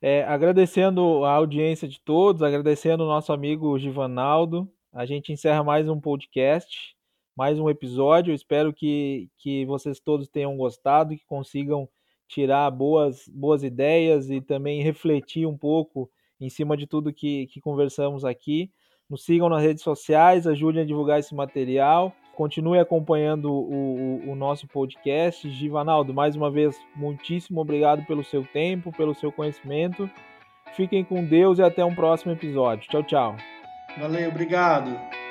É, 0.00 0.24
agradecendo 0.24 1.24
a 1.24 1.32
audiência 1.32 1.86
de 1.86 2.00
todos, 2.00 2.42
agradecendo 2.42 3.04
o 3.04 3.06
nosso 3.06 3.32
amigo 3.32 3.78
Givanaldo. 3.78 4.68
A 4.92 5.06
gente 5.06 5.32
encerra 5.32 5.62
mais 5.62 5.88
um 5.88 6.00
podcast, 6.00 6.96
mais 7.42 7.58
um 7.58 7.68
episódio. 7.68 8.32
Espero 8.32 8.72
que, 8.72 9.28
que 9.36 9.66
vocês 9.66 9.98
todos 9.98 10.28
tenham 10.28 10.56
gostado, 10.56 11.16
que 11.16 11.26
consigam 11.26 11.88
tirar 12.28 12.70
boas, 12.70 13.28
boas 13.34 13.64
ideias 13.64 14.30
e 14.30 14.40
também 14.40 14.80
refletir 14.80 15.44
um 15.44 15.58
pouco 15.58 16.08
em 16.40 16.48
cima 16.48 16.76
de 16.76 16.86
tudo 16.86 17.12
que, 17.12 17.48
que 17.48 17.60
conversamos 17.60 18.24
aqui. 18.24 18.70
Nos 19.10 19.24
sigam 19.24 19.48
nas 19.48 19.60
redes 19.60 19.82
sociais, 19.82 20.46
ajudem 20.46 20.82
a 20.82 20.86
divulgar 20.86 21.18
esse 21.18 21.34
material. 21.34 22.12
Continue 22.36 22.78
acompanhando 22.78 23.52
o, 23.52 24.20
o, 24.24 24.30
o 24.30 24.36
nosso 24.36 24.68
podcast. 24.68 25.50
Givanaldo, 25.50 26.14
mais 26.14 26.36
uma 26.36 26.48
vez, 26.48 26.78
muitíssimo 26.94 27.60
obrigado 27.60 28.06
pelo 28.06 28.22
seu 28.22 28.44
tempo, 28.52 28.92
pelo 28.92 29.16
seu 29.16 29.32
conhecimento. 29.32 30.08
Fiquem 30.76 31.02
com 31.02 31.24
Deus 31.24 31.58
e 31.58 31.62
até 31.62 31.84
um 31.84 31.92
próximo 31.92 32.30
episódio. 32.30 32.88
Tchau, 32.88 33.02
tchau. 33.02 33.36
Valeu, 33.98 34.28
obrigado. 34.28 35.21